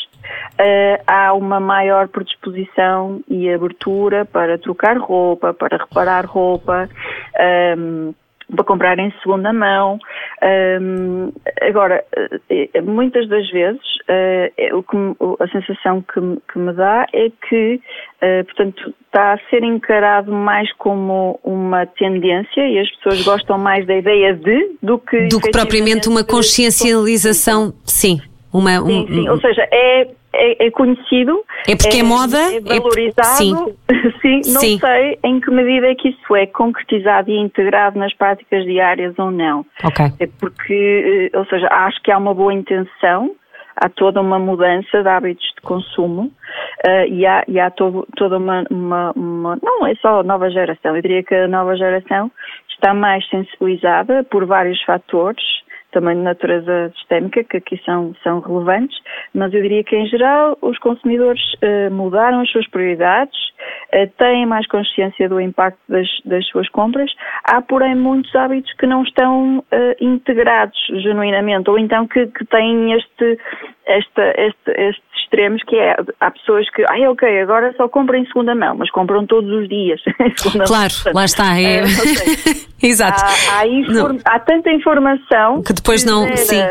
uh, 0.54 1.02
há 1.06 1.34
uma 1.34 1.60
maior 1.60 2.08
predisposição 2.08 3.22
e 3.28 3.50
abertura 3.50 4.24
para 4.24 4.56
trocar 4.56 4.96
roupa, 4.96 5.52
para 5.52 5.76
reparar 5.76 6.24
roupa 6.24 6.88
um, 7.76 8.14
para 8.54 8.64
comprar 8.64 8.98
em 8.98 9.12
segunda 9.22 9.52
mão. 9.52 9.98
Um, 10.80 11.32
agora, 11.60 12.04
eh, 12.50 12.80
muitas 12.82 13.28
das 13.28 13.48
vezes, 13.50 13.80
uh, 14.08 14.76
o 14.76 14.82
que, 14.82 14.96
a 15.42 15.48
sensação 15.48 16.02
que, 16.02 16.20
que, 16.52 16.58
me 16.58 16.72
dá 16.72 17.06
é 17.12 17.30
que, 17.48 17.80
uh, 18.22 18.44
portanto, 18.44 18.94
está 19.06 19.34
a 19.34 19.38
ser 19.50 19.62
encarado 19.62 20.32
mais 20.32 20.72
como 20.74 21.38
uma 21.44 21.86
tendência 21.86 22.66
e 22.66 22.78
as 22.78 22.90
pessoas 22.96 23.22
gostam 23.22 23.58
mais 23.58 23.86
da 23.86 23.96
ideia 23.96 24.34
de 24.34 24.76
do 24.82 24.98
que. 24.98 25.28
Do 25.28 25.40
que 25.40 25.50
propriamente 25.50 26.08
uma 26.08 26.24
consciencialização, 26.24 27.72
sim. 27.84 28.20
Uma, 28.52 28.80
um, 28.82 28.86
sim, 28.86 29.06
sim. 29.06 29.28
Ou 29.28 29.40
seja, 29.40 29.66
é 29.70 30.08
é, 30.34 30.66
é, 30.66 30.70
conhecido. 30.70 31.44
É 31.68 31.76
porque 31.76 31.98
é, 31.98 32.00
é 32.00 32.02
moda? 32.02 32.38
É 32.38 32.60
valorizado. 32.60 33.28
É, 33.28 33.36
sim. 33.36 33.54
sim, 34.22 34.52
não 34.52 34.60
sim. 34.60 34.78
sei 34.78 35.18
em 35.22 35.40
que 35.40 35.50
medida 35.50 35.88
é 35.88 35.94
que 35.94 36.08
isso 36.08 36.36
é 36.36 36.46
concretizado 36.46 37.30
e 37.30 37.38
integrado 37.38 37.98
nas 37.98 38.14
práticas 38.14 38.64
diárias 38.64 39.14
ou 39.18 39.30
não. 39.30 39.64
Ok. 39.84 40.06
É 40.18 40.26
porque, 40.40 41.30
eh, 41.32 41.38
ou 41.38 41.44
seja, 41.46 41.68
acho 41.70 42.02
que 42.02 42.10
há 42.10 42.18
uma 42.18 42.34
boa 42.34 42.52
intenção, 42.52 43.34
há 43.76 43.88
toda 43.88 44.20
uma 44.20 44.38
mudança 44.38 45.02
de 45.02 45.08
hábitos 45.08 45.46
de 45.54 45.60
consumo 45.62 46.22
uh, 46.86 47.06
e 47.08 47.26
há, 47.26 47.44
e 47.46 47.58
há 47.58 47.70
todo, 47.70 48.06
toda 48.16 48.38
uma, 48.38 48.64
uma, 48.70 49.12
uma, 49.12 49.58
Não 49.62 49.86
é 49.86 49.94
só 49.96 50.20
a 50.20 50.22
nova 50.22 50.50
geração, 50.50 50.96
eu 50.96 51.02
diria 51.02 51.22
que 51.22 51.34
a 51.34 51.48
nova 51.48 51.76
geração 51.76 52.30
está 52.70 52.94
mais 52.94 53.26
sensibilizada 53.28 54.24
por 54.24 54.44
vários 54.44 54.80
fatores 54.82 55.61
também 55.92 56.16
de 56.16 56.22
natureza 56.22 56.90
sistémica, 56.96 57.44
que 57.44 57.58
aqui 57.58 57.80
são, 57.84 58.14
são 58.22 58.40
relevantes, 58.40 58.98
mas 59.34 59.52
eu 59.54 59.62
diria 59.62 59.84
que, 59.84 59.96
em 59.96 60.06
geral, 60.06 60.58
os 60.60 60.78
consumidores 60.78 61.40
uh, 61.54 61.92
mudaram 61.92 62.40
as 62.40 62.50
suas 62.50 62.68
prioridades, 62.68 63.38
uh, 63.94 64.10
têm 64.18 64.46
mais 64.46 64.66
consciência 64.66 65.28
do 65.28 65.40
impacto 65.40 65.78
das, 65.88 66.08
das, 66.24 66.46
suas 66.48 66.68
compras. 66.70 67.10
Há, 67.44 67.62
porém, 67.62 67.94
muitos 67.94 68.34
hábitos 68.34 68.72
que 68.74 68.86
não 68.86 69.02
estão 69.02 69.58
uh, 69.58 69.64
integrados 70.00 70.78
genuinamente, 71.02 71.70
ou 71.70 71.78
então 71.78 72.06
que, 72.08 72.26
que 72.26 72.44
têm 72.46 72.94
este, 72.94 73.38
esta, 73.86 74.34
este, 74.36 74.70
estes 74.70 75.12
extremos, 75.22 75.62
que 75.64 75.76
é, 75.76 75.96
há 76.20 76.30
pessoas 76.30 76.68
que, 76.70 76.84
ai, 76.90 77.06
ok, 77.06 77.40
agora 77.40 77.72
só 77.76 77.88
compram 77.88 78.18
em 78.18 78.26
segunda 78.26 78.54
mão, 78.54 78.76
mas 78.76 78.90
compram 78.90 79.26
todos 79.26 79.50
os 79.50 79.68
dias. 79.68 80.00
claro, 80.66 80.92
mão. 81.06 81.14
lá 81.14 81.24
está. 81.24 81.58
É... 81.58 81.82
Exato. 82.82 83.22
Há, 83.22 83.60
há, 83.60 84.34
há, 84.34 84.40
tanta 84.40 84.70
informação 84.72 85.62
que 85.62 85.72
depois 85.82 86.04
não. 86.04 86.24
Sim. 86.36 86.62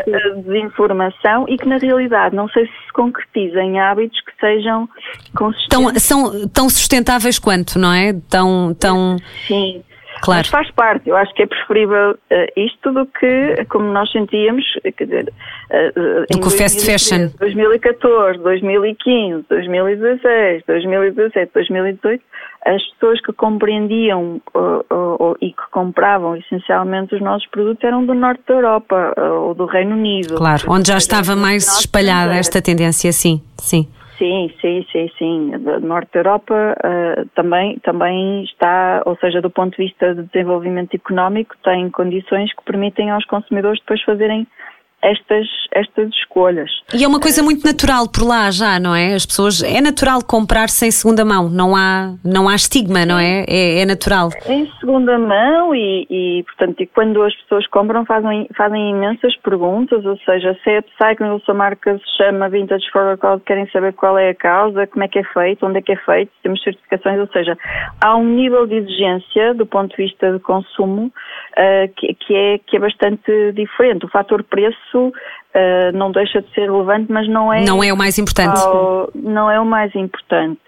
desinformação 0.46 1.46
e 1.48 1.58
que 1.58 1.68
na 1.68 1.76
realidade 1.76 2.34
não 2.34 2.48
sei 2.48 2.66
se 2.66 2.72
se 2.86 2.92
concretiza 2.92 3.60
em 3.60 3.80
hábitos 3.80 4.20
que 4.20 4.32
sejam 4.38 4.88
consistentes. 5.34 5.68
Tão, 5.68 5.98
são 5.98 6.48
tão 6.48 6.70
sustentáveis 6.70 7.38
quanto, 7.38 7.78
não 7.78 7.92
é? 7.92 8.12
Tão, 8.28 8.74
tão... 8.78 9.16
Sim. 9.46 9.82
Claro. 10.20 10.40
Mas 10.40 10.48
faz 10.48 10.70
parte, 10.72 11.08
eu 11.08 11.16
acho 11.16 11.34
que 11.34 11.42
é 11.42 11.46
preferível 11.46 12.12
uh, 12.12 12.60
isto 12.60 12.92
do 12.92 13.06
que 13.06 13.64
como 13.68 13.92
nós 13.92 14.10
sentíamos, 14.12 14.64
quer 14.96 15.04
dizer, 15.04 15.32
uh, 15.70 16.26
do 16.30 16.40
que 16.40 16.46
o 16.46 16.50
fast 16.50 16.84
fashion. 16.84 17.30
2014, 17.38 18.38
2015, 18.38 19.46
2016, 19.48 20.62
2017, 20.66 21.50
2018, 21.54 22.22
as 22.66 22.82
pessoas 22.92 23.20
que 23.20 23.32
compreendiam 23.32 24.40
uh, 24.54 25.36
e 25.40 25.50
que 25.50 25.70
compravam 25.70 26.36
essencialmente 26.36 27.14
os 27.14 27.20
nossos 27.20 27.48
produtos 27.48 27.82
eram 27.82 28.04
do 28.06 28.14
norte 28.14 28.42
da 28.46 28.54
Europa 28.54 29.14
ou 29.18 29.54
do 29.54 29.66
Reino 29.66 29.96
Unido. 29.96 30.36
Claro, 30.36 30.62
onde 30.68 30.88
já 30.88 30.98
estava 30.98 31.34
mais 31.34 31.80
espalhada 31.80 32.34
esta 32.34 32.62
tendência, 32.62 33.12
sim, 33.12 33.42
sim. 33.58 33.88
Sim, 34.22 34.54
sim, 34.60 34.86
sim, 34.92 35.10
sim. 35.18 35.50
Do 35.58 35.80
norte 35.80 36.12
da 36.12 36.20
Europa 36.20 36.54
uh, 36.54 37.28
também, 37.34 37.76
também 37.80 38.44
está, 38.44 39.02
ou 39.04 39.16
seja, 39.16 39.42
do 39.42 39.50
ponto 39.50 39.76
de 39.76 39.82
vista 39.82 40.14
de 40.14 40.22
desenvolvimento 40.22 40.94
económico, 40.94 41.56
tem 41.64 41.90
condições 41.90 42.54
que 42.54 42.62
permitem 42.62 43.10
aos 43.10 43.24
consumidores 43.24 43.80
depois 43.80 44.00
fazerem 44.04 44.46
estas, 45.02 45.46
estas 45.72 46.08
escolhas. 46.14 46.70
E 46.94 47.04
é 47.04 47.08
uma 47.08 47.20
coisa 47.20 47.42
muito 47.42 47.64
natural 47.64 48.08
por 48.08 48.26
lá 48.26 48.50
já, 48.50 48.78
não 48.78 48.94
é? 48.94 49.14
As 49.14 49.26
pessoas 49.26 49.62
é 49.62 49.80
natural 49.80 50.20
comprar 50.24 50.68
sem 50.68 50.90
segunda 50.90 51.24
mão, 51.24 51.48
não 51.48 51.74
há, 51.74 52.14
não 52.24 52.48
há 52.48 52.54
estigma, 52.54 53.04
não 53.04 53.18
é? 53.18 53.44
É, 53.48 53.80
é 53.80 53.86
natural. 53.86 54.30
Em 54.46 54.70
segunda 54.78 55.18
mão 55.18 55.74
e, 55.74 56.06
e, 56.08 56.44
portanto, 56.44 56.80
e 56.80 56.86
quando 56.86 57.22
as 57.22 57.34
pessoas 57.42 57.66
compram 57.66 58.06
fazem, 58.06 58.48
fazem 58.56 58.90
imensas 58.90 59.36
perguntas, 59.38 60.04
ou 60.04 60.16
seja, 60.18 60.56
se 60.62 60.70
é 60.70 60.78
upcycling 60.78 61.30
ou 61.30 61.40
se 61.40 61.50
a 61.50 61.54
marca 61.54 61.98
se 61.98 62.16
chama 62.16 62.48
Vintage 62.48 62.88
for 62.92 63.02
a 63.08 63.16
Cause, 63.16 63.42
querem 63.44 63.68
saber 63.70 63.92
qual 63.94 64.16
é 64.18 64.30
a 64.30 64.34
causa, 64.34 64.86
como 64.86 65.04
é 65.04 65.08
que 65.08 65.18
é 65.18 65.24
feito, 65.24 65.66
onde 65.66 65.78
é 65.78 65.82
que 65.82 65.92
é 65.92 65.96
feito, 65.96 66.30
temos 66.42 66.62
certificações, 66.62 67.18
ou 67.18 67.28
seja, 67.32 67.56
há 68.00 68.16
um 68.16 68.26
nível 68.26 68.66
de 68.66 68.76
exigência 68.76 69.54
do 69.54 69.66
ponto 69.66 69.96
de 69.96 70.04
vista 70.04 70.32
de 70.32 70.38
consumo 70.38 71.06
uh, 71.06 71.92
que, 71.96 72.14
que, 72.14 72.34
é, 72.34 72.58
que 72.58 72.76
é 72.76 72.80
bastante 72.80 73.52
diferente. 73.52 74.06
O 74.06 74.08
fator 74.08 74.42
preço 74.44 74.91
isso 74.92 75.08
uh, 75.08 75.96
não 75.96 76.12
deixa 76.12 76.42
de 76.42 76.52
ser 76.52 76.70
relevante, 76.70 77.10
mas 77.10 77.26
não 77.28 77.52
é. 77.52 77.64
Não 77.64 77.82
é 77.82 77.92
o 77.92 77.96
mais 77.96 78.18
importante. 78.18 78.60
Ao, 78.60 79.10
não 79.14 79.50
é 79.50 79.58
o 79.58 79.64
mais 79.64 79.94
importante. 79.94 80.60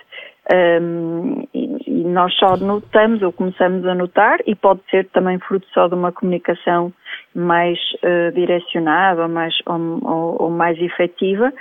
Um, 0.52 1.46
e, 1.54 1.76
e, 1.86 2.04
nós 2.04 2.34
só 2.34 2.56
notamos 2.56 3.22
ou 3.22 3.32
começamos 3.32 3.86
a 3.86 3.94
notar, 3.94 4.40
e 4.46 4.54
pode 4.54 4.80
ser 4.90 5.06
também 5.06 5.38
fruto 5.38 5.66
só 5.72 5.88
de 5.88 5.94
uma 5.94 6.12
comunicação 6.12 6.92
mais 7.34 7.78
uh, 8.02 8.32
direcionada 8.32 9.22
ou 9.22 9.28
mais, 9.28 9.54
ou, 9.66 9.98
ou, 10.02 10.42
ou, 10.42 10.50
mais 10.50 10.78
efetiva. 10.78 11.52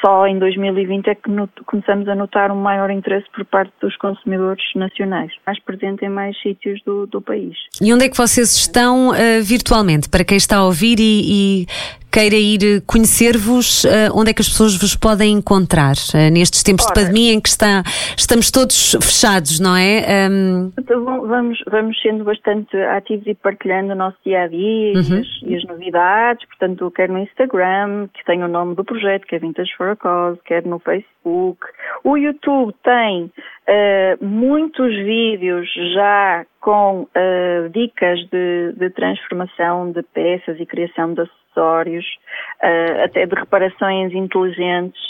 Só 0.00 0.26
em 0.26 0.38
2020 0.38 1.08
é 1.08 1.14
que 1.14 1.30
not, 1.30 1.52
começamos 1.64 2.08
a 2.08 2.14
notar 2.14 2.50
um 2.50 2.60
maior 2.60 2.90
interesse 2.90 3.26
por 3.34 3.44
parte 3.44 3.72
dos 3.80 3.96
consumidores 3.96 4.64
nacionais, 4.74 5.32
mais 5.46 5.58
presente 5.60 6.04
em 6.04 6.08
mais 6.08 6.36
sítios 6.40 6.80
do, 6.84 7.06
do 7.06 7.20
país. 7.20 7.56
E 7.80 7.92
onde 7.92 8.04
é 8.04 8.08
que 8.08 8.16
vocês 8.16 8.54
estão 8.54 9.10
uh, 9.10 9.42
virtualmente? 9.42 10.08
Para 10.08 10.24
quem 10.24 10.36
está 10.36 10.56
a 10.56 10.64
ouvir 10.64 10.98
e, 10.98 11.62
e 11.62 11.66
queira 12.10 12.36
ir 12.36 12.82
conhecer-vos, 12.86 13.84
uh, 13.84 13.88
onde 14.14 14.30
é 14.30 14.34
que 14.34 14.40
as 14.40 14.48
pessoas 14.48 14.76
vos 14.76 14.96
podem 14.96 15.32
encontrar 15.34 15.94
nestes 16.32 16.62
tempos 16.62 16.86
Ora, 16.86 16.94
de 16.94 17.00
pandemia 17.00 17.32
em 17.32 17.40
que 17.40 17.48
está, 17.48 17.82
estamos 18.16 18.50
todos 18.50 18.96
fechados, 19.02 19.60
não 19.60 19.76
é? 19.76 20.28
Um... 20.30 20.72
Então, 20.78 21.04
vamos, 21.04 21.58
vamos 21.70 22.00
sendo 22.00 22.24
bastante 22.24 22.76
ativos 22.76 23.26
e 23.26 23.34
partilhando 23.34 23.92
o 23.92 23.96
nosso 23.96 24.16
dia 24.24 24.42
a 24.42 24.48
dia 24.48 24.95
uhum. 24.96 25.22
e, 25.42 25.56
as, 25.56 25.64
novidades, 25.64 26.46
portanto, 26.46 26.90
quer 26.90 27.08
no 27.08 27.18
Instagram, 27.18 28.08
que 28.14 28.24
tem 28.24 28.42
o 28.42 28.48
nome 28.48 28.74
do 28.74 28.84
projeto, 28.84 29.26
que 29.26 29.36
é 29.36 29.38
Vintage 29.38 29.74
for 29.76 29.90
a 29.90 29.96
Cause, 29.96 30.40
quer 30.44 30.64
no 30.64 30.78
Facebook. 30.78 31.66
O 32.04 32.16
YouTube 32.16 32.74
tem 32.82 33.24
uh, 33.24 34.24
muitos 34.24 34.94
vídeos 34.94 35.68
já 35.94 36.44
com 36.60 37.08
dicas 37.72 38.18
de, 38.30 38.72
de 38.76 38.90
transformação 38.90 39.92
de 39.92 40.02
peças 40.02 40.58
e 40.58 40.66
criação 40.66 41.14
de 41.14 41.22
acessórios, 41.56 42.04
uh, 42.62 43.04
até 43.04 43.26
de 43.26 43.34
reparações 43.34 44.12
inteligentes, 44.12 45.00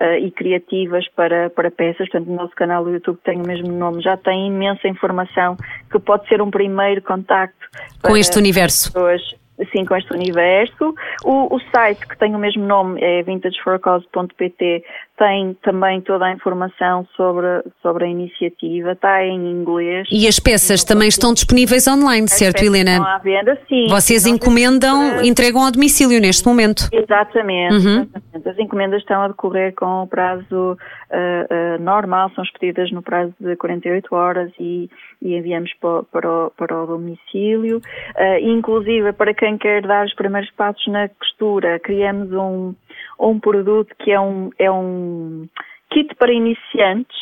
uh, 0.00 0.18
e 0.18 0.30
criativas 0.30 1.06
para, 1.14 1.50
para 1.50 1.70
peças. 1.70 2.08
Portanto, 2.08 2.30
o 2.30 2.34
nosso 2.34 2.54
canal 2.54 2.84
do 2.84 2.90
YouTube 2.90 3.18
tem 3.24 3.40
o 3.40 3.46
mesmo 3.46 3.72
nome, 3.72 4.02
já 4.02 4.16
tem 4.16 4.48
imensa 4.48 4.88
informação 4.88 5.56
que 5.90 5.98
pode 5.98 6.28
ser 6.28 6.40
um 6.42 6.50
primeiro 6.50 7.02
contacto 7.02 7.66
com 8.02 8.16
este 8.16 8.38
universo. 8.38 8.92
Pessoas 8.92 9.22
assim, 9.60 9.84
com 9.84 9.96
este 9.96 10.12
universo. 10.12 10.94
O, 11.24 11.54
o 11.54 11.60
site 11.74 12.06
que 12.06 12.16
tem 12.18 12.34
o 12.34 12.38
mesmo 12.38 12.64
nome 12.64 13.00
é 13.02 13.22
vintageforcause.pt 13.22 14.84
tem 15.16 15.54
também 15.62 16.00
toda 16.02 16.26
a 16.26 16.32
informação 16.32 17.06
sobre, 17.16 17.46
sobre 17.80 18.04
a 18.04 18.08
iniciativa, 18.08 18.92
está 18.92 19.24
em 19.24 19.50
inglês. 19.50 20.06
E 20.12 20.28
as 20.28 20.38
peças 20.38 20.84
também 20.84 21.08
estão 21.08 21.32
disponíveis 21.32 21.88
online, 21.88 22.24
as 22.24 22.32
certo, 22.32 22.62
Helena? 22.62 22.92
Estão 22.92 23.06
à 23.06 23.18
venda, 23.18 23.58
sim. 23.68 23.86
Vocês 23.88 24.26
encomendam, 24.26 25.22
entregam 25.24 25.64
ao 25.64 25.72
domicílio 25.72 26.20
neste 26.20 26.46
momento. 26.46 26.88
Exatamente, 26.92 27.74
uhum. 27.74 28.02
exatamente. 28.02 28.48
As 28.48 28.58
encomendas 28.58 29.00
estão 29.00 29.22
a 29.22 29.28
decorrer 29.28 29.74
com 29.74 30.02
o 30.02 30.06
prazo 30.06 30.44
uh, 30.52 30.76
uh, 30.76 31.82
normal, 31.82 32.30
são 32.34 32.44
expedidas 32.44 32.90
no 32.92 33.02
prazo 33.02 33.32
de 33.40 33.56
48 33.56 34.14
horas 34.14 34.52
e, 34.60 34.90
e 35.22 35.34
enviamos 35.34 35.72
para, 35.80 36.02
para, 36.04 36.30
o, 36.30 36.50
para 36.50 36.82
o 36.82 36.86
domicílio. 36.86 37.78
Uh, 37.78 38.38
inclusive, 38.42 39.12
para 39.14 39.32
quem 39.32 39.56
quer 39.56 39.82
dar 39.82 40.04
os 40.04 40.14
primeiros 40.14 40.50
passos 40.50 40.86
na 40.88 41.08
costura, 41.08 41.78
criamos 41.80 42.30
um 42.32 42.74
um 43.18 43.38
produto 43.38 43.94
que 43.98 44.10
é 44.10 44.20
um, 44.20 44.50
é 44.58 44.70
um 44.70 45.48
kit 45.90 46.14
para 46.16 46.32
iniciantes. 46.32 47.16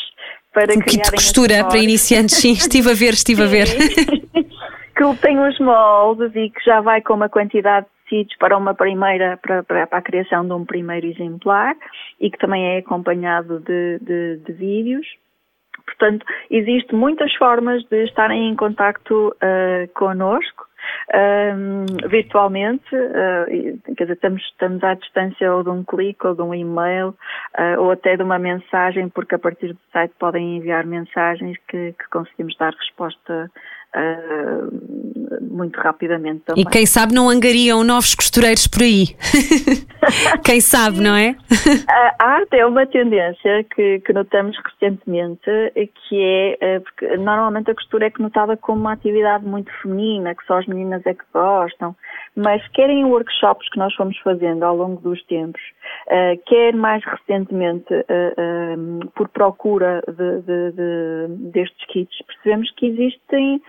Para 0.53 0.73
um 0.73 0.81
kit 0.81 1.03
de 1.03 1.11
costura 1.11 1.65
para 1.65 1.79
iniciantes, 1.79 2.37
sim, 2.37 2.53
estive 2.53 2.91
a 2.91 2.95
ver, 2.95 3.15
estive 3.15 3.43
sim. 3.43 3.49
a 3.49 3.51
ver. 3.51 3.67
que 4.95 5.17
tem 5.21 5.39
os 5.41 5.59
moldes 5.59 6.31
e 6.37 6.51
que 6.51 6.65
já 6.65 6.81
vai 6.81 7.03
com 7.03 7.15
uma 7.15 7.29
quantidade 7.29 7.87
para 8.39 8.57
uma 8.57 8.75
primeira, 8.75 9.39
para, 9.39 9.63
para, 9.63 9.87
para, 9.87 9.99
a 9.99 10.03
criação 10.03 10.47
de 10.47 10.53
um 10.53 10.65
primeiro 10.65 11.07
exemplar 11.07 11.75
e 12.21 12.31
que 12.31 12.39
também 12.39 12.77
é 12.77 12.79
acompanhado 12.79 13.61
de, 13.61 13.99
de, 14.01 14.37
de 14.37 14.53
vídeos. 14.53 15.07
Portanto, 15.85 16.25
existem 16.51 16.99
muitas 16.99 17.35
formas 17.35 17.83
de 17.85 18.05
estarem 18.05 18.49
em 18.49 18.57
contacto 18.57 19.35
uh, 19.37 19.89
connosco 19.95 20.67
um, 21.15 22.09
virtualmente, 22.09 22.95
uh, 22.95 23.95
quer 23.97 24.05
dizer, 24.05 24.15
estamos, 24.15 24.43
estamos 24.43 24.83
à 24.83 24.95
distância 24.95 25.55
ou 25.55 25.63
de 25.63 25.71
um 25.71 25.85
clique 25.85 26.27
ou 26.27 26.35
de 26.35 26.43
um 26.43 26.55
e-mail 26.55 27.09
uh, 27.09 27.81
ou 27.81 27.91
até 27.91 28.17
de 28.17 28.23
uma 28.23 28.39
mensagem, 28.39 29.09
porque 29.09 29.35
a 29.35 29.39
partir 29.39 29.73
do 29.73 29.79
site 29.93 30.13
podem 30.19 30.57
enviar 30.57 30.85
mensagens 30.87 31.57
que, 31.69 31.93
que 31.93 32.09
conseguimos 32.11 32.57
dar 32.57 32.73
resposta 32.73 33.51
Uh, 33.95 35.05
muito 35.55 35.79
rapidamente 35.81 36.43
também. 36.45 36.63
E 36.63 36.67
quem 36.67 36.85
sabe 36.85 37.15
não 37.15 37.29
angariam 37.29 37.85
novos 37.85 38.15
costureiros 38.15 38.67
por 38.67 38.83
aí. 38.83 39.17
quem 40.45 40.61
sabe, 40.61 41.01
não 41.01 41.15
é? 41.15 41.37
A 42.19 42.27
arte 42.27 42.57
é 42.57 42.67
uma 42.67 42.85
tendência 42.87 43.65
que, 43.75 44.01
que 44.01 44.13
notamos 44.13 44.57
recentemente, 44.65 45.51
que 46.09 46.57
é, 46.61 46.81
porque 46.81 47.17
normalmente 47.17 47.71
a 47.71 47.75
costura 47.75 48.09
é 48.09 48.13
notada 48.19 48.57
como 48.57 48.81
uma 48.81 48.93
atividade 48.93 49.45
muito 49.45 49.71
feminina, 49.81 50.35
que 50.35 50.45
só 50.45 50.59
as 50.59 50.67
meninas 50.67 51.07
é 51.07 51.15
que 51.15 51.25
gostam, 51.33 51.95
mas 52.37 52.67
querem 52.69 53.05
workshops 53.05 53.69
que 53.71 53.79
nós 53.79 53.95
fomos 53.95 54.19
fazendo 54.19 54.65
ao 54.65 54.77
longo 54.77 55.01
dos 55.01 55.23
tempos, 55.27 55.61
uh, 56.09 56.41
quer 56.47 56.75
mais 56.75 57.03
recentemente 57.05 57.93
uh, 57.95 58.01
uh, 58.01 59.11
por 59.15 59.29
procura 59.29 60.03
de, 60.09 60.41
de, 60.43 60.73
de, 60.73 61.51
destes 61.53 61.87
kits, 61.87 62.17
percebemos 62.27 62.71
que 62.73 62.87
existem 62.87 63.63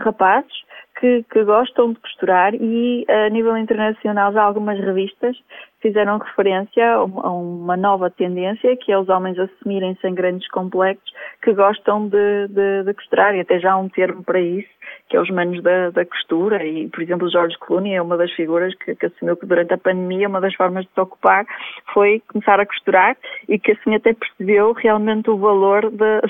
rapazes 0.00 0.52
que, 0.98 1.24
que, 1.30 1.44
gostam 1.44 1.92
de 1.92 2.00
costurar 2.00 2.54
e 2.54 3.04
a 3.08 3.28
nível 3.28 3.56
internacional 3.56 4.32
já 4.32 4.42
algumas 4.42 4.78
revistas 4.78 5.36
fizeram 5.80 6.18
referência 6.18 6.94
a 6.94 7.30
uma 7.30 7.76
nova 7.76 8.10
tendência 8.10 8.76
que 8.76 8.92
é 8.92 8.98
os 8.98 9.08
homens 9.08 9.38
assumirem-se 9.38 10.06
em 10.06 10.14
grandes 10.14 10.48
complexos 10.48 11.12
que 11.42 11.52
gostam 11.52 12.08
de, 12.08 12.48
de, 12.48 12.84
de 12.84 12.94
costurar 12.94 13.34
e 13.34 13.40
até 13.40 13.58
já 13.58 13.72
há 13.72 13.76
um 13.76 13.88
termo 13.88 14.22
para 14.22 14.40
isso 14.40 14.73
que 15.08 15.16
é 15.16 15.20
os 15.20 15.28
manos 15.30 15.62
da, 15.62 15.90
da 15.90 16.04
costura 16.04 16.64
e, 16.64 16.88
por 16.88 17.02
exemplo, 17.02 17.30
George 17.30 17.56
Clooney 17.60 17.94
é 17.94 18.02
uma 18.02 18.16
das 18.16 18.32
figuras 18.32 18.74
que, 18.74 18.94
que, 18.94 19.06
assumiu 19.06 19.36
que 19.36 19.46
durante 19.46 19.74
a 19.74 19.78
pandemia 19.78 20.28
uma 20.28 20.40
das 20.40 20.54
formas 20.54 20.84
de 20.84 20.90
se 20.92 21.00
ocupar 21.00 21.44
foi 21.92 22.22
começar 22.28 22.58
a 22.58 22.66
costurar 22.66 23.16
e 23.48 23.58
que 23.58 23.72
assim 23.72 23.94
até 23.94 24.14
percebeu 24.14 24.72
realmente 24.72 25.28
o 25.30 25.36
valor 25.36 25.90
de... 25.90 26.20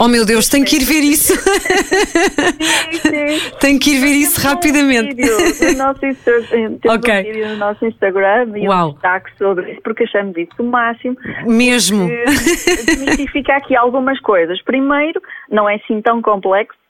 Oh 0.00 0.08
meu 0.08 0.26
Deus, 0.26 0.48
tenho 0.48 0.64
que 0.64 0.76
ir 0.76 0.84
ver 0.84 1.04
isso! 1.04 1.34
sim, 2.90 3.38
sim. 3.38 3.56
Tenho 3.60 3.78
que 3.78 3.90
ir 3.92 4.00
ver 4.00 4.14
isso 4.14 4.40
rapidamente. 4.40 5.14
Um 5.14 5.16
vídeo 5.16 5.72
no 5.72 5.78
nosso, 5.78 6.00
temos 6.00 6.84
okay. 6.98 7.20
um 7.20 7.24
vídeo 7.24 7.48
no 7.48 7.56
nosso 7.56 7.86
Instagram 7.86 8.58
e 8.58 8.68
Uau. 8.68 8.88
um 8.88 8.92
destaque 8.92 9.30
sobre 9.38 9.72
isso 9.72 9.80
porque 9.82 10.04
achamos 10.04 10.36
isso 10.36 10.50
o 10.58 10.64
máximo. 10.64 11.16
Mesmo! 11.46 12.08
Significa 12.28 13.56
aqui 13.56 13.76
algumas 13.76 14.20
coisas. 14.20 14.62
Primeiro, 14.62 15.20
não 15.50 15.68
é 15.68 15.76
assim 15.76 16.00
tão 16.02 16.20
complexo 16.20 16.85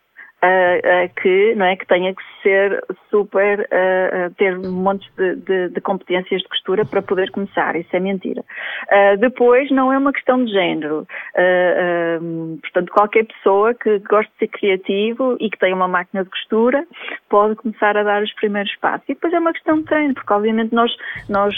uh, 0.46 1.20
que, 1.20 1.54
não 1.54 1.66
é, 1.66 1.76
que 1.76 1.87
tenha 1.87 2.14
que 2.14 2.22
ser 2.46 2.85
super, 3.11 3.61
uh, 3.61 4.32
ter 4.37 4.56
um 4.56 4.70
monte 4.70 5.11
de, 5.16 5.35
de, 5.37 5.68
de, 5.70 5.80
competências 5.80 6.42
de 6.42 6.48
costura 6.48 6.85
para 6.85 7.02
poder 7.02 7.30
começar. 7.32 7.74
Isso 7.74 7.88
é 7.92 7.98
mentira. 7.98 8.42
Uh, 8.85 9.16
depois, 9.18 9.68
não 9.72 9.92
é 9.92 9.98
uma 9.98 10.12
questão 10.12 10.44
de 10.44 10.52
género. 10.52 11.06
Uh, 11.35 12.59
portanto, 12.61 12.92
qualquer 12.92 13.26
pessoa 13.26 13.74
que 13.74 13.98
goste 13.98 14.30
de 14.35 14.38
ser 14.38 14.48
criativo 14.48 15.37
e 15.40 15.50
que 15.50 15.59
tenha 15.59 15.74
uma 15.74 15.88
máquina 15.88 16.22
de 16.22 16.30
costura 16.30 16.87
pode 17.28 17.56
começar 17.56 17.96
a 17.96 18.04
dar 18.04 18.22
os 18.22 18.32
primeiros 18.35 18.74
passos. 18.76 19.09
E 19.09 19.14
depois 19.14 19.32
é 19.32 19.38
uma 19.40 19.52
questão 19.52 19.78
de 19.78 19.85
treino, 19.85 20.14
porque 20.14 20.32
obviamente 20.32 20.72
nós, 20.72 20.94
nós 21.28 21.54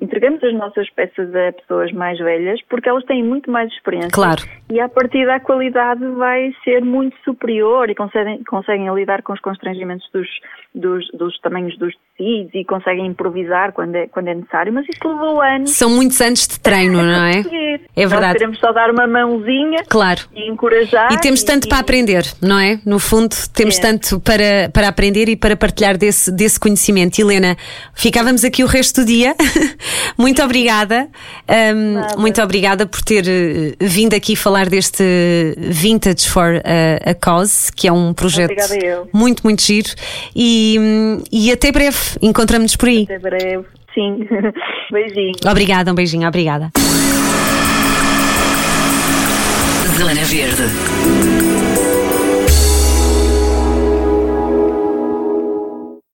entregamos 0.00 0.42
as 0.42 0.54
nossas 0.54 0.88
peças 0.90 1.34
a 1.34 1.52
pessoas 1.52 1.92
mais 1.92 2.18
velhas 2.18 2.60
porque 2.68 2.88
elas 2.88 3.04
têm 3.04 3.22
muito 3.22 3.50
mais 3.50 3.70
experiência. 3.72 4.10
Claro. 4.12 4.42
E 4.70 4.80
a 4.80 4.88
partir 4.88 5.26
da 5.26 5.38
qualidade 5.40 6.04
vai 6.12 6.52
ser 6.64 6.84
muito 6.84 7.16
superior 7.24 7.90
e 7.90 7.94
conseguem, 7.94 8.42
conseguem 8.44 8.92
lidar 8.94 9.22
com 9.22 9.32
os 9.32 9.40
constrangimentos 9.40 10.05
dos, 10.12 10.28
dos, 10.74 11.08
dos 11.12 11.38
tamanhos 11.40 11.76
dos 11.78 11.94
tecidos 12.16 12.54
e 12.54 12.64
conseguem 12.64 13.06
improvisar 13.06 13.72
quando 13.72 13.94
é, 13.94 14.06
quando 14.06 14.28
é 14.28 14.34
necessário, 14.34 14.72
mas 14.72 14.86
isso 14.88 15.06
levou 15.06 15.40
anos. 15.40 15.70
São 15.70 15.90
muitos 15.90 16.20
anos 16.20 16.46
de 16.46 16.60
treino, 16.60 17.02
não 17.02 17.24
é? 17.24 17.40
é 17.96 18.06
verdade. 18.06 18.26
Nós 18.26 18.32
queremos 18.32 18.58
só 18.58 18.72
dar 18.72 18.90
uma 18.90 19.06
mãozinha 19.06 19.84
claro. 19.88 20.22
e 20.34 20.50
encorajar. 20.50 21.12
E 21.12 21.20
temos 21.20 21.42
tanto 21.42 21.66
e... 21.66 21.68
para 21.68 21.78
aprender, 21.78 22.24
não 22.40 22.58
é? 22.58 22.80
No 22.84 22.98
fundo, 22.98 23.34
temos 23.54 23.78
é. 23.78 23.80
tanto 23.80 24.20
para, 24.20 24.70
para 24.72 24.88
aprender 24.88 25.28
e 25.28 25.36
para 25.36 25.56
partilhar 25.56 25.96
desse, 25.96 26.30
desse 26.32 26.58
conhecimento. 26.58 27.18
Helena, 27.20 27.56
ficávamos 27.94 28.44
aqui 28.44 28.62
o 28.62 28.66
resto 28.66 29.00
do 29.02 29.06
dia. 29.06 29.34
muito 30.16 30.42
obrigada. 30.42 31.08
Um, 31.48 32.20
muito 32.20 32.40
obrigada 32.42 32.86
por 32.86 33.02
ter 33.02 33.24
eh, 33.26 33.74
vindo 33.80 34.14
aqui 34.14 34.36
falar 34.36 34.68
deste 34.68 35.04
Vintage 35.56 36.28
for 36.28 36.62
a, 36.64 37.10
a 37.10 37.14
Cause, 37.14 37.72
que 37.72 37.88
é 37.88 37.92
um 37.92 38.12
projeto 38.12 38.54
muito, 39.12 39.42
muito 39.44 39.62
giro. 39.62 39.88
E, 40.34 40.78
e 41.32 41.52
até 41.52 41.72
breve. 41.72 41.96
Encontramos-nos 42.22 42.76
por 42.76 42.88
aí. 42.88 43.04
Até 43.04 43.18
breve. 43.18 43.64
Sim. 43.94 44.26
beijinho. 44.92 45.32
Obrigada, 45.48 45.92
um 45.92 45.94
beijinho. 45.94 46.28
Obrigada. 46.28 46.70
Zona 49.98 50.24
Verde. 50.24 51.85